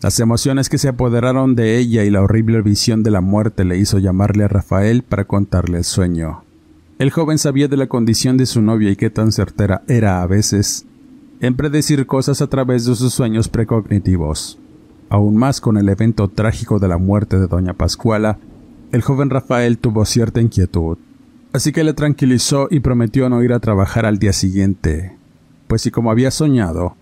Las 0.00 0.18
emociones 0.20 0.70
que 0.70 0.78
se 0.78 0.88
apoderaron 0.88 1.54
de 1.54 1.76
ella 1.76 2.04
y 2.04 2.10
la 2.10 2.22
horrible 2.22 2.62
visión 2.62 3.02
de 3.02 3.10
la 3.10 3.20
muerte 3.20 3.66
le 3.66 3.76
hizo 3.76 3.98
llamarle 3.98 4.44
a 4.44 4.48
Rafael 4.48 5.02
para 5.02 5.26
contarle 5.26 5.76
el 5.76 5.84
sueño. 5.84 6.44
El 6.98 7.10
joven 7.10 7.36
sabía 7.36 7.68
de 7.68 7.76
la 7.76 7.88
condición 7.88 8.38
de 8.38 8.46
su 8.46 8.62
novia 8.62 8.90
y 8.90 8.96
qué 8.96 9.10
tan 9.10 9.32
certera 9.32 9.82
era 9.86 10.22
a 10.22 10.26
veces 10.26 10.86
en 11.40 11.54
predecir 11.54 12.06
cosas 12.06 12.40
a 12.40 12.46
través 12.46 12.86
de 12.86 12.94
sus 12.94 13.12
sueños 13.12 13.50
precognitivos. 13.50 14.58
Aún 15.10 15.36
más 15.36 15.60
con 15.60 15.76
el 15.76 15.90
evento 15.90 16.28
trágico 16.28 16.78
de 16.78 16.88
la 16.88 16.96
muerte 16.96 17.38
de 17.38 17.48
doña 17.48 17.74
Pascuala, 17.74 18.38
el 18.92 19.02
joven 19.02 19.28
Rafael 19.28 19.76
tuvo 19.76 20.06
cierta 20.06 20.40
inquietud. 20.40 20.96
Así 21.52 21.72
que 21.72 21.84
le 21.84 21.94
tranquilizó 21.94 22.68
y 22.70 22.80
prometió 22.80 23.28
no 23.28 23.42
ir 23.42 23.52
a 23.52 23.60
trabajar 23.60 24.06
al 24.06 24.18
día 24.18 24.32
siguiente, 24.32 25.16
pues 25.66 25.82
si 25.82 25.90
como 25.90 26.10
había 26.10 26.30
soñado, 26.30 26.96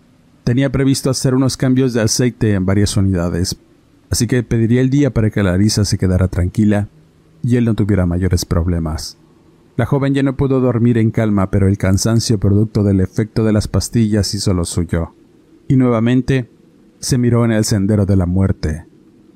Tenía 0.49 0.73
previsto 0.73 1.11
hacer 1.11 1.35
unos 1.35 1.59
cambios 1.59 1.93
de 1.93 2.01
aceite 2.01 2.55
en 2.55 2.65
varias 2.65 2.97
unidades, 2.97 3.61
así 4.09 4.27
que 4.27 4.43
pediría 4.43 4.81
el 4.81 4.89
día 4.89 5.13
para 5.13 5.29
que 5.29 5.43
Larisa 5.43 5.85
se 5.85 5.99
quedara 5.99 6.29
tranquila 6.29 6.89
y 7.43 7.57
él 7.57 7.67
no 7.67 7.75
tuviera 7.75 8.07
mayores 8.07 8.47
problemas. 8.47 9.19
La 9.77 9.85
joven 9.85 10.15
ya 10.15 10.23
no 10.23 10.39
pudo 10.39 10.63
dormir 10.63 10.97
en 10.97 11.11
calma, 11.11 11.51
pero 11.51 11.69
el 11.69 11.77
cansancio 11.77 12.41
producto 12.41 12.83
del 12.83 13.03
efecto 13.03 13.45
de 13.45 13.53
las 13.53 13.69
pastillas 13.69 14.33
hizo 14.33 14.55
lo 14.55 14.65
suyo. 14.65 15.13
Y 15.69 15.77
nuevamente 15.77 16.49
se 16.99 17.19
miró 17.19 17.45
en 17.45 17.53
el 17.53 17.67
sendero 17.67 18.07
de 18.07 18.17
la 18.17 18.25
muerte. 18.25 18.87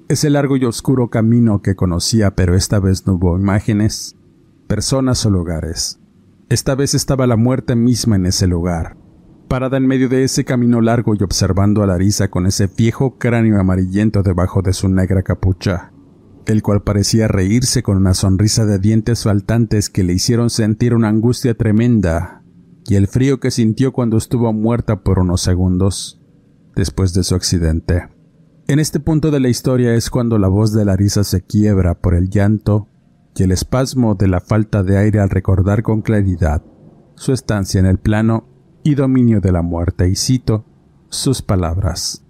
Ese 0.08 0.30
largo 0.30 0.56
y 0.56 0.64
oscuro 0.64 1.08
camino 1.08 1.60
que 1.60 1.74
conocía, 1.74 2.30
pero 2.30 2.56
esta 2.56 2.80
vez 2.80 3.06
no 3.06 3.16
hubo 3.16 3.38
imágenes, 3.38 4.16
personas 4.72 5.26
o 5.26 5.28
lugares. 5.28 6.00
Esta 6.48 6.74
vez 6.74 6.94
estaba 6.94 7.26
la 7.26 7.36
muerte 7.36 7.76
misma 7.76 8.16
en 8.16 8.24
ese 8.24 8.46
lugar, 8.46 8.96
parada 9.46 9.76
en 9.76 9.86
medio 9.86 10.08
de 10.08 10.24
ese 10.24 10.46
camino 10.46 10.80
largo 10.80 11.14
y 11.14 11.22
observando 11.22 11.82
a 11.82 11.86
Larisa 11.86 12.30
con 12.30 12.46
ese 12.46 12.68
viejo 12.68 13.18
cráneo 13.18 13.60
amarillento 13.60 14.22
debajo 14.22 14.62
de 14.62 14.72
su 14.72 14.88
negra 14.88 15.22
capucha 15.22 15.92
el 16.46 16.62
cual 16.62 16.82
parecía 16.82 17.28
reírse 17.28 17.82
con 17.82 17.98
una 17.98 18.14
sonrisa 18.14 18.64
de 18.64 18.78
dientes 18.78 19.24
faltantes 19.24 19.90
que 19.90 20.04
le 20.04 20.14
hicieron 20.14 20.48
sentir 20.48 20.94
una 20.94 21.08
angustia 21.08 21.54
tremenda 21.54 22.42
y 22.88 22.94
el 22.94 23.08
frío 23.08 23.40
que 23.40 23.50
sintió 23.50 23.92
cuando 23.92 24.16
estuvo 24.16 24.54
muerta 24.54 25.02
por 25.02 25.18
unos 25.18 25.42
segundos 25.42 26.18
después 26.74 27.12
de 27.12 27.24
su 27.24 27.34
accidente. 27.34 28.08
En 28.68 28.78
este 28.78 29.00
punto 29.00 29.30
de 29.30 29.38
la 29.38 29.50
historia 29.50 29.94
es 29.94 30.08
cuando 30.08 30.38
la 30.38 30.48
voz 30.48 30.72
de 30.72 30.86
Larisa 30.86 31.24
se 31.24 31.42
quiebra 31.42 32.00
por 32.00 32.14
el 32.14 32.30
llanto 32.30 32.88
y 33.34 33.42
el 33.42 33.52
espasmo 33.52 34.14
de 34.14 34.28
la 34.28 34.40
falta 34.40 34.82
de 34.82 34.98
aire 34.98 35.20
al 35.20 35.30
recordar 35.30 35.82
con 35.82 36.02
claridad 36.02 36.62
su 37.14 37.32
estancia 37.32 37.78
en 37.80 37.86
el 37.86 37.98
plano 37.98 38.48
y 38.82 38.94
dominio 38.94 39.40
de 39.40 39.52
la 39.52 39.62
muerte 39.62 40.08
y 40.08 40.16
cito 40.16 40.64
sus 41.08 41.42
palabras. 41.42 42.24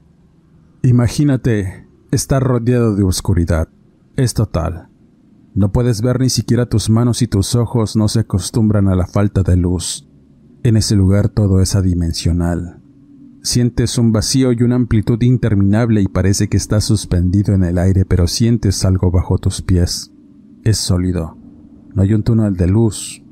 Imagínate 0.83 1.87
estar 2.11 2.43
rodeado 2.43 2.95
de 2.95 3.05
oscuridad, 3.05 3.69
es 4.17 4.35
total. 4.35 4.89
No 5.55 5.73
puedes 5.73 6.03
ver 6.03 6.21
ni 6.21 6.31
siquiera 6.31 6.67
tus 6.67 6.91
manos 6.91 7.23
y 7.23 7.27
tus 7.27 7.55
ojos 7.55 7.97
no 7.97 8.09
se 8.09 8.21
acostumbran 8.21 8.89
a 8.89 8.97
la 8.97 9.07
falta 9.07 9.43
de 9.43 9.57
luz. 9.57 10.09
En 10.63 10.77
ese 10.77 10.95
lugar 10.95 11.29
todo 11.29 11.61
es 11.61 11.75
adimensional. 11.75 12.81
Sientes 13.43 13.99
un 13.99 14.13
vacío 14.13 14.53
y 14.53 14.63
una 14.63 14.77
amplitud 14.77 15.21
interminable 15.23 16.01
y 16.01 16.07
parece 16.07 16.49
que 16.49 16.57
estás 16.57 16.85
suspendido 16.85 17.55
en 17.55 17.65
el 17.65 17.79
aire, 17.79 18.05
pero 18.05 18.29
sientes 18.29 18.85
algo 18.85 19.11
bajo 19.11 19.39
tus 19.39 19.63
pies. 19.63 20.12
Es 20.65 20.79
sólido. 20.79 21.37
No 21.95 22.03
hay 22.03 22.15
un 22.15 22.23
túnel 22.23 22.55
de 22.55 22.69
luz. 22.69 23.23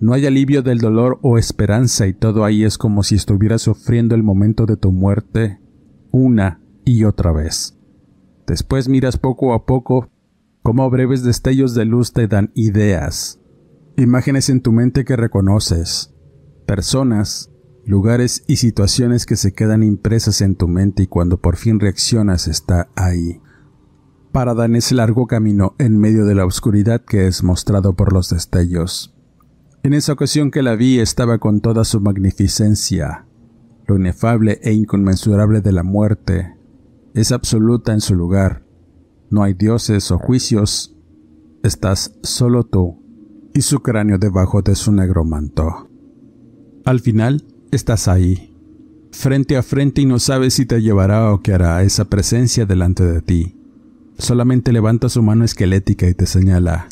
No 0.00 0.12
hay 0.12 0.26
alivio 0.26 0.62
del 0.62 0.78
dolor 0.78 1.18
o 1.22 1.36
esperanza 1.36 2.06
y 2.06 2.14
todo 2.14 2.44
ahí 2.44 2.64
es 2.64 2.78
como 2.78 3.02
si 3.02 3.16
estuvieras 3.16 3.62
sufriendo 3.62 4.14
el 4.14 4.22
momento 4.22 4.66
de 4.66 4.76
tu 4.76 4.92
muerte 4.92 5.60
una 6.10 6.60
y 6.84 7.04
otra 7.04 7.32
vez. 7.32 7.76
Después 8.46 8.88
miras 8.88 9.16
poco 9.16 9.52
a 9.52 9.66
poco 9.66 10.10
cómo 10.62 10.88
breves 10.90 11.22
destellos 11.22 11.74
de 11.74 11.84
luz 11.84 12.12
te 12.12 12.28
dan 12.28 12.50
ideas, 12.54 13.40
imágenes 13.96 14.48
en 14.48 14.60
tu 14.60 14.72
mente 14.72 15.04
que 15.04 15.16
reconoces, 15.16 16.14
personas, 16.66 17.50
lugares 17.84 18.44
y 18.46 18.56
situaciones 18.56 19.26
que 19.26 19.36
se 19.36 19.52
quedan 19.52 19.82
impresas 19.82 20.40
en 20.40 20.56
tu 20.56 20.68
mente 20.68 21.02
y 21.02 21.06
cuando 21.06 21.40
por 21.40 21.56
fin 21.56 21.78
reaccionas 21.78 22.48
está 22.48 22.88
ahí. 22.96 23.40
Parada 24.32 24.66
en 24.66 24.76
ese 24.76 24.94
largo 24.94 25.26
camino 25.26 25.74
en 25.78 25.98
medio 25.98 26.24
de 26.24 26.36
la 26.36 26.46
oscuridad 26.46 27.04
que 27.04 27.26
es 27.26 27.42
mostrado 27.42 27.94
por 27.94 28.12
los 28.12 28.30
destellos. 28.30 29.12
En 29.82 29.92
esa 29.92 30.12
ocasión 30.12 30.50
que 30.50 30.62
la 30.62 30.76
vi 30.76 31.00
estaba 31.00 31.38
con 31.38 31.60
toda 31.60 31.84
su 31.84 32.00
magnificencia, 32.00 33.26
lo 33.86 33.96
inefable 33.96 34.60
e 34.62 34.72
inconmensurable 34.72 35.62
de 35.62 35.72
la 35.72 35.82
muerte, 35.82 36.54
es 37.12 37.32
absoluta 37.32 37.92
en 37.92 38.00
su 38.00 38.14
lugar. 38.14 38.62
No 39.30 39.42
hay 39.42 39.54
dioses 39.54 40.10
o 40.12 40.18
juicios. 40.18 40.96
Estás 41.64 42.16
solo 42.22 42.64
tú 42.64 43.02
y 43.52 43.62
su 43.62 43.80
cráneo 43.80 44.18
debajo 44.18 44.62
de 44.62 44.76
su 44.76 44.92
negro 44.92 45.24
manto. 45.24 45.88
Al 46.84 47.00
final, 47.00 47.44
estás 47.72 48.06
ahí, 48.06 48.56
frente 49.10 49.56
a 49.56 49.62
frente 49.62 50.02
y 50.02 50.06
no 50.06 50.20
sabes 50.20 50.54
si 50.54 50.66
te 50.66 50.80
llevará 50.80 51.32
o 51.32 51.42
qué 51.42 51.54
hará 51.54 51.82
esa 51.82 52.04
presencia 52.04 52.64
delante 52.64 53.04
de 53.04 53.22
ti. 53.22 53.59
Solamente 54.20 54.70
levanta 54.72 55.08
su 55.08 55.22
mano 55.22 55.44
esquelética 55.44 56.06
y 56.06 56.12
te 56.12 56.26
señala. 56.26 56.88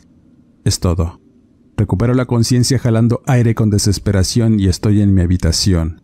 Es 0.64 0.80
todo. 0.80 1.20
Recupero 1.76 2.14
la 2.14 2.24
conciencia 2.24 2.78
jalando 2.78 3.20
aire 3.26 3.54
con 3.54 3.68
desesperación 3.68 4.58
y 4.58 4.66
estoy 4.66 5.02
en 5.02 5.12
mi 5.14 5.20
habitación, 5.20 6.00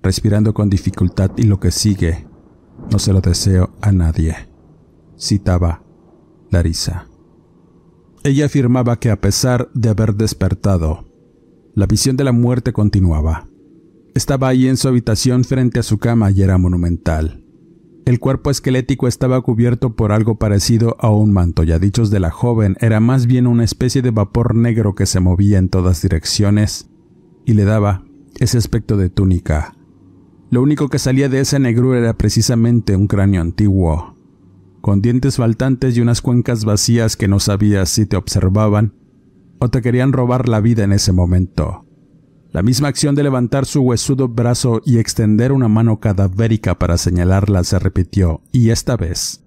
respirando 0.00 0.54
con 0.54 0.70
dificultad 0.70 1.32
y 1.36 1.42
lo 1.42 1.58
que 1.58 1.72
sigue 1.72 2.26
no 2.88 3.00
se 3.00 3.12
lo 3.12 3.20
deseo 3.20 3.74
a 3.82 3.90
nadie. 3.90 4.34
Citaba 5.18 5.82
Larisa. 6.50 7.08
Ella 8.22 8.46
afirmaba 8.46 8.98
que 9.00 9.10
a 9.10 9.20
pesar 9.20 9.70
de 9.74 9.88
haber 9.88 10.14
despertado, 10.14 11.04
la 11.74 11.86
visión 11.86 12.16
de 12.16 12.24
la 12.24 12.32
muerte 12.32 12.72
continuaba. 12.72 13.48
Estaba 14.14 14.48
ahí 14.48 14.68
en 14.68 14.76
su 14.76 14.86
habitación 14.86 15.42
frente 15.42 15.80
a 15.80 15.82
su 15.82 15.98
cama 15.98 16.30
y 16.30 16.42
era 16.42 16.58
monumental. 16.58 17.39
El 18.06 18.18
cuerpo 18.18 18.50
esquelético 18.50 19.08
estaba 19.08 19.40
cubierto 19.40 19.94
por 19.94 20.12
algo 20.12 20.36
parecido 20.38 20.96
a 20.98 21.10
un 21.10 21.32
manto 21.32 21.62
y 21.64 21.72
a 21.72 21.78
dichos 21.78 22.10
de 22.10 22.20
la 22.20 22.30
joven 22.30 22.76
era 22.80 23.00
más 23.00 23.26
bien 23.26 23.46
una 23.46 23.64
especie 23.64 24.02
de 24.02 24.10
vapor 24.10 24.54
negro 24.54 24.94
que 24.94 25.06
se 25.06 25.20
movía 25.20 25.58
en 25.58 25.68
todas 25.68 26.02
direcciones 26.02 26.88
y 27.44 27.54
le 27.54 27.64
daba 27.64 28.04
ese 28.38 28.58
aspecto 28.58 28.96
de 28.96 29.10
túnica 29.10 29.74
lo 30.50 30.62
único 30.62 30.88
que 30.88 30.98
salía 30.98 31.28
de 31.28 31.38
esa 31.38 31.60
negrura 31.60 32.00
era 32.00 32.18
precisamente 32.18 32.96
un 32.96 33.06
cráneo 33.06 33.40
antiguo, 33.40 34.16
con 34.80 35.00
dientes 35.00 35.36
faltantes 35.36 35.96
y 35.96 36.00
unas 36.00 36.22
cuencas 36.22 36.64
vacías 36.64 37.16
que 37.16 37.28
no 37.28 37.38
sabías 37.38 37.88
si 37.88 38.04
te 38.04 38.16
observaban 38.16 38.92
o 39.60 39.68
te 39.68 39.80
querían 39.80 40.12
robar 40.12 40.48
la 40.48 40.60
vida 40.60 40.82
en 40.82 40.92
ese 40.92 41.12
momento. 41.12 41.86
La 42.52 42.62
misma 42.62 42.88
acción 42.88 43.14
de 43.14 43.22
levantar 43.22 43.64
su 43.64 43.80
huesudo 43.80 44.26
brazo 44.26 44.82
y 44.84 44.98
extender 44.98 45.52
una 45.52 45.68
mano 45.68 46.00
cadavérica 46.00 46.78
para 46.78 46.98
señalarla 46.98 47.62
se 47.62 47.78
repitió, 47.78 48.42
y 48.50 48.70
esta 48.70 48.96
vez, 48.96 49.44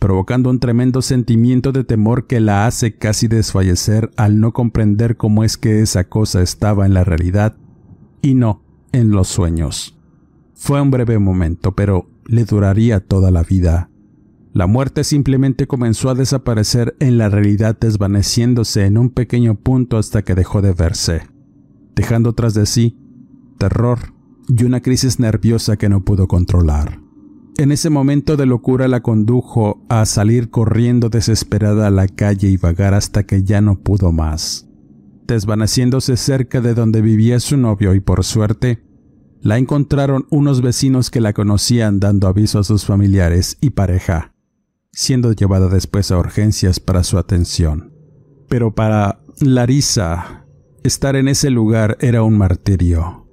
provocando 0.00 0.50
un 0.50 0.58
tremendo 0.58 1.00
sentimiento 1.00 1.70
de 1.70 1.84
temor 1.84 2.26
que 2.26 2.40
la 2.40 2.66
hace 2.66 2.96
casi 2.96 3.28
desfallecer 3.28 4.10
al 4.16 4.40
no 4.40 4.52
comprender 4.52 5.16
cómo 5.16 5.44
es 5.44 5.56
que 5.56 5.80
esa 5.80 6.08
cosa 6.08 6.42
estaba 6.42 6.86
en 6.86 6.94
la 6.94 7.04
realidad 7.04 7.54
y 8.20 8.34
no 8.34 8.64
en 8.90 9.12
los 9.12 9.28
sueños. 9.28 9.96
Fue 10.54 10.80
un 10.80 10.90
breve 10.90 11.20
momento, 11.20 11.76
pero 11.76 12.10
le 12.26 12.44
duraría 12.44 12.98
toda 12.98 13.30
la 13.30 13.44
vida. 13.44 13.90
La 14.52 14.66
muerte 14.66 15.04
simplemente 15.04 15.68
comenzó 15.68 16.10
a 16.10 16.14
desaparecer 16.14 16.96
en 16.98 17.16
la 17.16 17.28
realidad 17.28 17.78
desvaneciéndose 17.78 18.86
en 18.86 18.98
un 18.98 19.10
pequeño 19.10 19.54
punto 19.54 19.98
hasta 19.98 20.22
que 20.22 20.34
dejó 20.34 20.60
de 20.60 20.72
verse, 20.72 21.22
dejando 22.00 22.32
tras 22.32 22.54
de 22.54 22.64
sí 22.64 22.96
terror 23.58 23.98
y 24.48 24.64
una 24.64 24.80
crisis 24.80 25.20
nerviosa 25.20 25.76
que 25.76 25.90
no 25.90 26.02
pudo 26.02 26.28
controlar. 26.28 26.98
En 27.58 27.72
ese 27.72 27.90
momento 27.90 28.38
de 28.38 28.46
locura 28.46 28.88
la 28.88 29.02
condujo 29.02 29.84
a 29.90 30.06
salir 30.06 30.48
corriendo 30.48 31.10
desesperada 31.10 31.88
a 31.88 31.90
la 31.90 32.08
calle 32.08 32.48
y 32.48 32.56
vagar 32.56 32.94
hasta 32.94 33.24
que 33.24 33.44
ya 33.44 33.60
no 33.60 33.80
pudo 33.80 34.12
más. 34.12 34.66
Desvaneciéndose 35.26 36.16
cerca 36.16 36.62
de 36.62 36.72
donde 36.72 37.02
vivía 37.02 37.38
su 37.38 37.58
novio 37.58 37.94
y 37.94 38.00
por 38.00 38.24
suerte, 38.24 38.82
la 39.42 39.58
encontraron 39.58 40.26
unos 40.30 40.62
vecinos 40.62 41.10
que 41.10 41.20
la 41.20 41.34
conocían 41.34 42.00
dando 42.00 42.28
aviso 42.28 42.60
a 42.60 42.64
sus 42.64 42.86
familiares 42.86 43.58
y 43.60 43.70
pareja, 43.70 44.32
siendo 44.90 45.32
llevada 45.32 45.68
después 45.68 46.10
a 46.10 46.18
urgencias 46.18 46.80
para 46.80 47.04
su 47.04 47.18
atención. 47.18 47.92
Pero 48.48 48.74
para 48.74 49.20
Larisa, 49.40 50.39
estar 50.82 51.16
en 51.16 51.28
ese 51.28 51.50
lugar 51.50 51.96
era 52.00 52.22
un 52.22 52.38
martirio. 52.38 53.26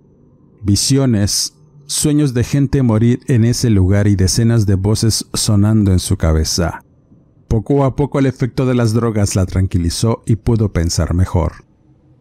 Visiones, 0.61 1.55
sueños 1.85 2.33
de 2.33 2.43
gente 2.43 2.83
morir 2.83 3.21
en 3.27 3.45
ese 3.45 3.69
lugar 3.69 4.07
y 4.07 4.15
decenas 4.15 4.65
de 4.65 4.75
voces 4.75 5.27
sonando 5.33 5.91
en 5.91 5.99
su 5.99 6.17
cabeza. 6.17 6.83
Poco 7.47 7.85
a 7.85 7.95
poco 7.95 8.19
el 8.19 8.25
efecto 8.25 8.65
de 8.65 8.75
las 8.75 8.93
drogas 8.93 9.35
la 9.35 9.45
tranquilizó 9.45 10.23
y 10.25 10.35
pudo 10.35 10.73
pensar 10.73 11.13
mejor. 11.13 11.65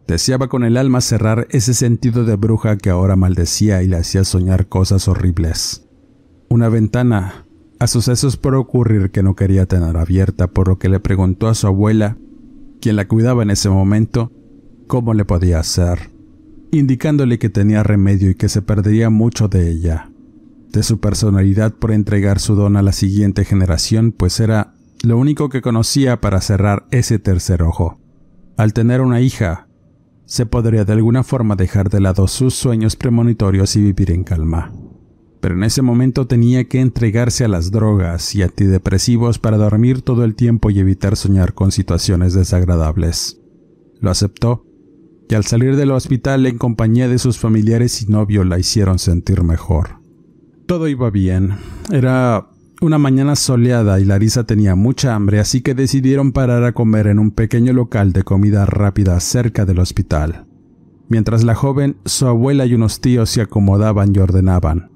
Deseaba 0.07 0.47
con 0.47 0.63
el 0.63 0.77
alma 0.77 1.01
cerrar 1.01 1.47
ese 1.49 1.73
sentido 1.73 2.23
de 2.23 2.37
bruja 2.37 2.77
que 2.77 2.89
ahora 2.89 3.17
maldecía 3.17 3.83
y 3.83 3.87
le 3.87 3.97
hacía 3.97 4.23
soñar 4.23 4.67
cosas 4.67 5.09
horribles. 5.09 5.85
Una 6.47 6.69
ventana 6.69 7.45
a 7.79 7.87
sucesos 7.87 8.37
por 8.37 8.55
ocurrir 8.55 9.11
que 9.11 9.21
no 9.21 9.35
quería 9.35 9.65
tener 9.65 9.97
abierta, 9.97 10.47
por 10.47 10.69
lo 10.69 10.79
que 10.79 10.87
le 10.87 11.01
preguntó 11.01 11.49
a 11.49 11.55
su 11.55 11.67
abuela, 11.67 12.17
quien 12.79 12.95
la 12.95 13.07
cuidaba 13.07 13.43
en 13.43 13.49
ese 13.49 13.69
momento, 13.69 14.31
cómo 14.87 15.13
le 15.13 15.25
podía 15.25 15.59
hacer, 15.59 16.09
indicándole 16.71 17.39
que 17.39 17.49
tenía 17.49 17.83
remedio 17.83 18.31
y 18.31 18.35
que 18.35 18.49
se 18.49 18.61
perdería 18.61 19.09
mucho 19.09 19.47
de 19.47 19.69
ella, 19.69 20.09
de 20.71 20.83
su 20.83 20.99
personalidad 20.99 21.73
por 21.73 21.91
entregar 21.91 22.39
su 22.39 22.55
don 22.55 22.75
a 22.77 22.81
la 22.81 22.91
siguiente 22.93 23.45
generación, 23.45 24.11
pues 24.11 24.39
era 24.39 24.73
lo 25.03 25.17
único 25.17 25.49
que 25.49 25.61
conocía 25.61 26.19
para 26.21 26.41
cerrar 26.41 26.87
ese 26.91 27.19
tercer 27.19 27.61
ojo. 27.61 27.99
Al 28.57 28.73
tener 28.73 29.01
una 29.01 29.21
hija, 29.21 29.67
se 30.25 30.45
podría 30.45 30.83
de 30.83 30.93
alguna 30.93 31.23
forma 31.23 31.55
dejar 31.55 31.89
de 31.89 32.01
lado 32.01 32.27
sus 32.27 32.53
sueños 32.55 32.95
premonitorios 32.95 33.75
y 33.75 33.81
vivir 33.81 34.11
en 34.11 34.23
calma. 34.23 34.73
pero 35.39 35.55
en 35.55 35.63
ese 35.63 35.81
momento 35.81 36.27
tenía 36.27 36.67
que 36.67 36.81
entregarse 36.81 37.45
a 37.45 37.47
las 37.47 37.71
drogas 37.71 38.35
y 38.35 38.41
antidepresivos 38.41 39.39
para 39.39 39.57
dormir 39.57 40.01
todo 40.01 40.23
el 40.23 40.35
tiempo 40.35 40.69
y 40.71 40.79
evitar 40.79 41.15
soñar 41.15 41.53
con 41.53 41.71
situaciones 41.71 42.33
desagradables. 42.33 43.39
Lo 44.01 44.09
aceptó, 44.09 44.65
y 45.29 45.35
al 45.35 45.45
salir 45.45 45.75
del 45.75 45.91
hospital 45.91 46.45
en 46.45 46.57
compañía 46.57 47.07
de 47.07 47.19
sus 47.19 47.37
familiares 47.37 48.01
y 48.01 48.07
novio 48.07 48.43
la 48.43 48.59
hicieron 48.59 48.99
sentir 48.99 49.43
mejor. 49.43 49.99
Todo 50.65 50.87
iba 50.87 51.09
bien. 51.09 51.55
Era 51.91 52.47
una 52.81 52.97
mañana 52.97 53.35
soleada 53.35 53.99
y 53.99 54.05
Larisa 54.05 54.45
tenía 54.45 54.75
mucha 54.75 55.15
hambre, 55.15 55.39
así 55.39 55.61
que 55.61 55.73
decidieron 55.73 56.31
parar 56.31 56.63
a 56.63 56.73
comer 56.73 57.07
en 57.07 57.19
un 57.19 57.31
pequeño 57.31 57.73
local 57.73 58.13
de 58.13 58.23
comida 58.23 58.65
rápida 58.65 59.19
cerca 59.19 59.65
del 59.65 59.79
hospital. 59.79 60.45
Mientras 61.09 61.43
la 61.43 61.55
joven, 61.55 61.97
su 62.05 62.27
abuela 62.27 62.65
y 62.65 62.73
unos 62.73 63.01
tíos 63.01 63.29
se 63.29 63.41
acomodaban 63.41 64.13
y 64.13 64.19
ordenaban, 64.19 64.91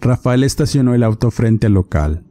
Rafael 0.00 0.44
estacionó 0.44 0.94
el 0.94 1.02
auto 1.02 1.30
frente 1.30 1.66
al 1.66 1.74
local. 1.74 2.24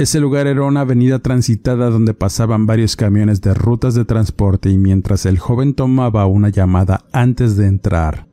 Ese 0.00 0.18
lugar 0.18 0.46
era 0.46 0.62
una 0.62 0.80
avenida 0.80 1.18
transitada 1.18 1.90
donde 1.90 2.14
pasaban 2.14 2.64
varios 2.64 2.96
camiones 2.96 3.42
de 3.42 3.52
rutas 3.52 3.94
de 3.94 4.06
transporte 4.06 4.70
y 4.70 4.78
mientras 4.78 5.26
el 5.26 5.38
joven 5.38 5.74
tomaba 5.74 6.24
una 6.24 6.48
llamada 6.48 7.04
antes 7.12 7.58
de 7.58 7.66
entrar, 7.66 8.26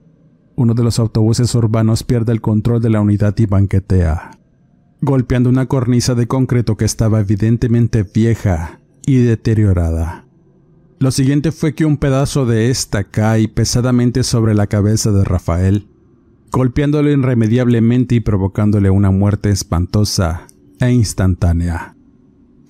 uno 0.56 0.74
de 0.76 0.84
los 0.84 0.98
autobuses 0.98 1.54
urbanos 1.56 2.04
pierde 2.06 2.32
el 2.32 2.40
control 2.40 2.82
de 2.82 2.90
la 2.90 3.02
unidad 3.02 3.38
y 3.38 3.48
banquetea, 3.48 4.32
golpeando 5.02 5.50
una 5.50 5.66
cornisa 5.66 6.16
de 6.16 6.26
concreto 6.26 6.78
que 6.78 6.86
estaba 6.86 7.20
evidentemente 7.20 8.04
vieja 8.04 8.80
y 9.06 9.18
deteriorada. 9.18 10.26
Lo 11.00 11.12
siguiente 11.12 11.52
fue 11.52 11.76
que 11.76 11.84
un 11.84 11.98
pedazo 11.98 12.46
de 12.46 12.70
esta 12.70 13.04
cae 13.04 13.50
pesadamente 13.50 14.24
sobre 14.24 14.56
la 14.56 14.68
cabeza 14.68 15.12
de 15.12 15.26
Rafael, 15.26 15.90
golpeándolo 16.50 17.12
irremediablemente 17.12 18.16
y 18.16 18.22
provocándole 18.22 18.90
una 18.90 19.12
muerte 19.12 19.50
espantosa 19.50 20.48
e 20.80 20.92
instantánea. 20.92 21.96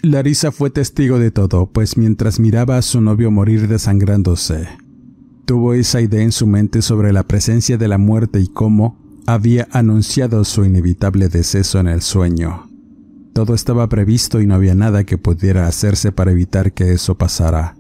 Larisa 0.04 0.52
fue 0.52 0.70
testigo 0.70 1.20
de 1.20 1.32
todo, 1.32 1.68
pues 1.72 1.98
mientras 1.98 2.40
miraba 2.40 2.78
a 2.78 2.82
su 2.82 3.02
novio 3.02 3.32
morir 3.32 3.68
desangrándose, 3.68 4.68
tuvo 5.46 5.74
esa 5.74 6.02
idea 6.02 6.22
en 6.22 6.32
su 6.32 6.46
mente 6.46 6.82
sobre 6.82 7.14
la 7.14 7.24
presencia 7.24 7.78
de 7.78 7.88
la 7.88 7.98
muerte 7.98 8.40
y 8.40 8.48
cómo 8.48 8.98
había 9.26 9.68
anunciado 9.72 10.44
su 10.44 10.66
inevitable 10.66 11.30
deceso 11.30 11.80
en 11.80 11.88
el 11.88 12.02
sueño. 12.02 12.70
Todo 13.34 13.54
estaba 13.54 13.88
previsto 13.88 14.42
y 14.42 14.48
no 14.48 14.56
había 14.56 14.76
nada 14.76 15.04
que 15.04 15.18
pudiera 15.18 15.68
hacerse 15.68 16.12
para 16.12 16.32
evitar 16.32 16.74
que 16.74 16.94
eso 16.94 17.18
pasara. 17.18 17.76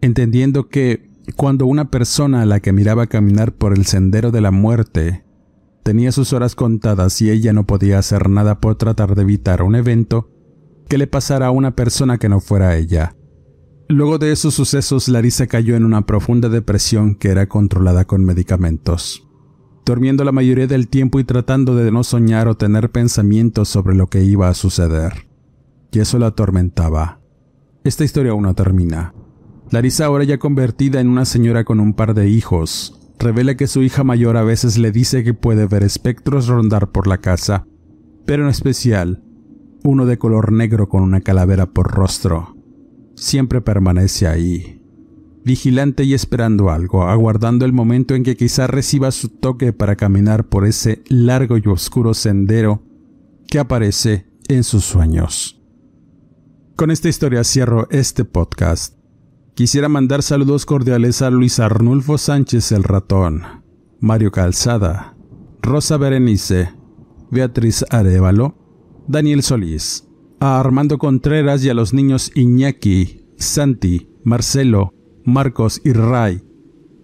Entendiendo 0.00 0.68
que, 0.68 1.10
cuando 1.36 1.66
una 1.66 1.90
persona 1.90 2.42
a 2.42 2.46
la 2.46 2.60
que 2.60 2.72
miraba 2.72 3.06
caminar 3.06 3.52
por 3.52 3.72
el 3.76 3.86
sendero 3.86 4.30
de 4.30 4.40
la 4.40 4.50
muerte 4.50 5.24
tenía 5.84 6.10
sus 6.12 6.32
horas 6.32 6.56
contadas 6.56 7.20
y 7.22 7.30
ella 7.30 7.52
no 7.52 7.66
podía 7.66 7.98
hacer 7.98 8.28
nada 8.28 8.58
por 8.58 8.74
tratar 8.74 9.14
de 9.14 9.22
evitar 9.22 9.62
un 9.62 9.76
evento 9.76 10.30
que 10.88 10.98
le 10.98 11.06
pasara 11.06 11.46
a 11.46 11.50
una 11.50 11.76
persona 11.76 12.18
que 12.18 12.28
no 12.28 12.40
fuera 12.40 12.76
ella. 12.76 13.14
Luego 13.88 14.18
de 14.18 14.32
esos 14.32 14.54
sucesos, 14.54 15.08
Larissa 15.08 15.46
cayó 15.46 15.76
en 15.76 15.84
una 15.84 16.06
profunda 16.06 16.48
depresión 16.48 17.14
que 17.14 17.28
era 17.28 17.48
controlada 17.48 18.06
con 18.06 18.24
medicamentos, 18.24 19.28
durmiendo 19.84 20.24
la 20.24 20.32
mayoría 20.32 20.66
del 20.66 20.88
tiempo 20.88 21.20
y 21.20 21.24
tratando 21.24 21.76
de 21.76 21.92
no 21.92 22.02
soñar 22.02 22.48
o 22.48 22.56
tener 22.56 22.90
pensamientos 22.90 23.68
sobre 23.68 23.94
lo 23.94 24.06
que 24.06 24.24
iba 24.24 24.48
a 24.48 24.54
suceder. 24.54 25.28
Y 25.92 26.00
eso 26.00 26.18
la 26.18 26.28
atormentaba. 26.28 27.20
Esta 27.84 28.04
historia 28.04 28.32
aún 28.32 28.44
no 28.44 28.54
termina. 28.54 29.14
Larissa 29.70 30.06
ahora 30.06 30.24
ya 30.24 30.38
convertida 30.38 31.00
en 31.00 31.08
una 31.08 31.26
señora 31.26 31.64
con 31.64 31.78
un 31.78 31.92
par 31.92 32.14
de 32.14 32.28
hijos, 32.28 33.03
revela 33.18 33.56
que 33.56 33.66
su 33.66 33.82
hija 33.82 34.04
mayor 34.04 34.36
a 34.36 34.44
veces 34.44 34.78
le 34.78 34.92
dice 34.92 35.24
que 35.24 35.34
puede 35.34 35.66
ver 35.66 35.82
espectros 35.82 36.46
rondar 36.46 36.90
por 36.90 37.06
la 37.06 37.18
casa, 37.18 37.66
pero 38.26 38.44
en 38.44 38.50
especial 38.50 39.22
uno 39.82 40.06
de 40.06 40.18
color 40.18 40.52
negro 40.52 40.88
con 40.88 41.02
una 41.02 41.20
calavera 41.20 41.66
por 41.66 41.92
rostro. 41.92 42.56
Siempre 43.16 43.60
permanece 43.60 44.26
ahí, 44.26 44.82
vigilante 45.44 46.04
y 46.04 46.14
esperando 46.14 46.70
algo, 46.70 47.04
aguardando 47.04 47.64
el 47.64 47.72
momento 47.72 48.14
en 48.14 48.22
que 48.22 48.36
quizá 48.36 48.66
reciba 48.66 49.10
su 49.10 49.28
toque 49.28 49.72
para 49.72 49.96
caminar 49.96 50.48
por 50.48 50.66
ese 50.66 51.02
largo 51.08 51.58
y 51.58 51.62
oscuro 51.66 52.14
sendero 52.14 52.82
que 53.46 53.58
aparece 53.58 54.26
en 54.48 54.64
sus 54.64 54.84
sueños. 54.84 55.60
Con 56.76 56.90
esta 56.90 57.08
historia 57.08 57.44
cierro 57.44 57.86
este 57.90 58.24
podcast. 58.24 59.03
Quisiera 59.54 59.88
mandar 59.88 60.24
saludos 60.24 60.66
cordiales 60.66 61.22
a 61.22 61.30
Luis 61.30 61.60
Arnulfo 61.60 62.18
Sánchez 62.18 62.72
el 62.72 62.82
ratón, 62.82 63.42
Mario 64.00 64.32
Calzada, 64.32 65.16
Rosa 65.62 65.96
Berenice, 65.96 66.72
Beatriz 67.30 67.84
Arevalo, 67.90 68.56
Daniel 69.06 69.44
Solís, 69.44 70.08
a 70.40 70.58
Armando 70.58 70.98
Contreras 70.98 71.64
y 71.64 71.70
a 71.70 71.74
los 71.74 71.94
niños 71.94 72.32
Iñaki, 72.34 73.28
Santi, 73.36 74.08
Marcelo, 74.24 74.92
Marcos 75.24 75.80
y 75.84 75.92
Ray 75.92 76.42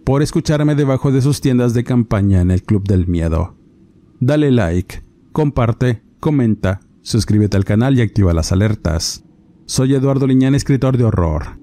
por 0.05 0.21
escucharme 0.21 0.75
debajo 0.75 1.13
de 1.13 1.23
sus 1.23 1.41
tiendas 1.41 1.73
de 1.73 1.85
campaña 1.85 2.41
en 2.41 2.51
el 2.51 2.65
Club 2.65 2.83
del 2.83 3.07
Miedo. 3.07 3.55
Dale 4.19 4.51
like, 4.51 5.05
comparte, 5.31 6.03
comenta, 6.19 6.81
suscríbete 7.03 7.57
al 7.57 7.65
canal 7.65 7.97
y 7.97 8.01
activa 8.01 8.35
las 8.35 8.51
alertas. 8.51 9.25
Soy 9.67 9.95
Eduardo 9.95 10.27
Liñán, 10.27 10.57
escritor 10.57 10.97
de 10.97 11.05
horror 11.05 11.60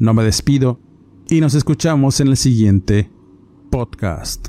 no 0.00 0.14
me 0.14 0.24
despido 0.24 0.80
y 1.28 1.40
nos 1.40 1.54
escuchamos 1.54 2.18
en 2.20 2.28
el 2.28 2.36
siguiente 2.36 3.08
podcast. 3.70 4.48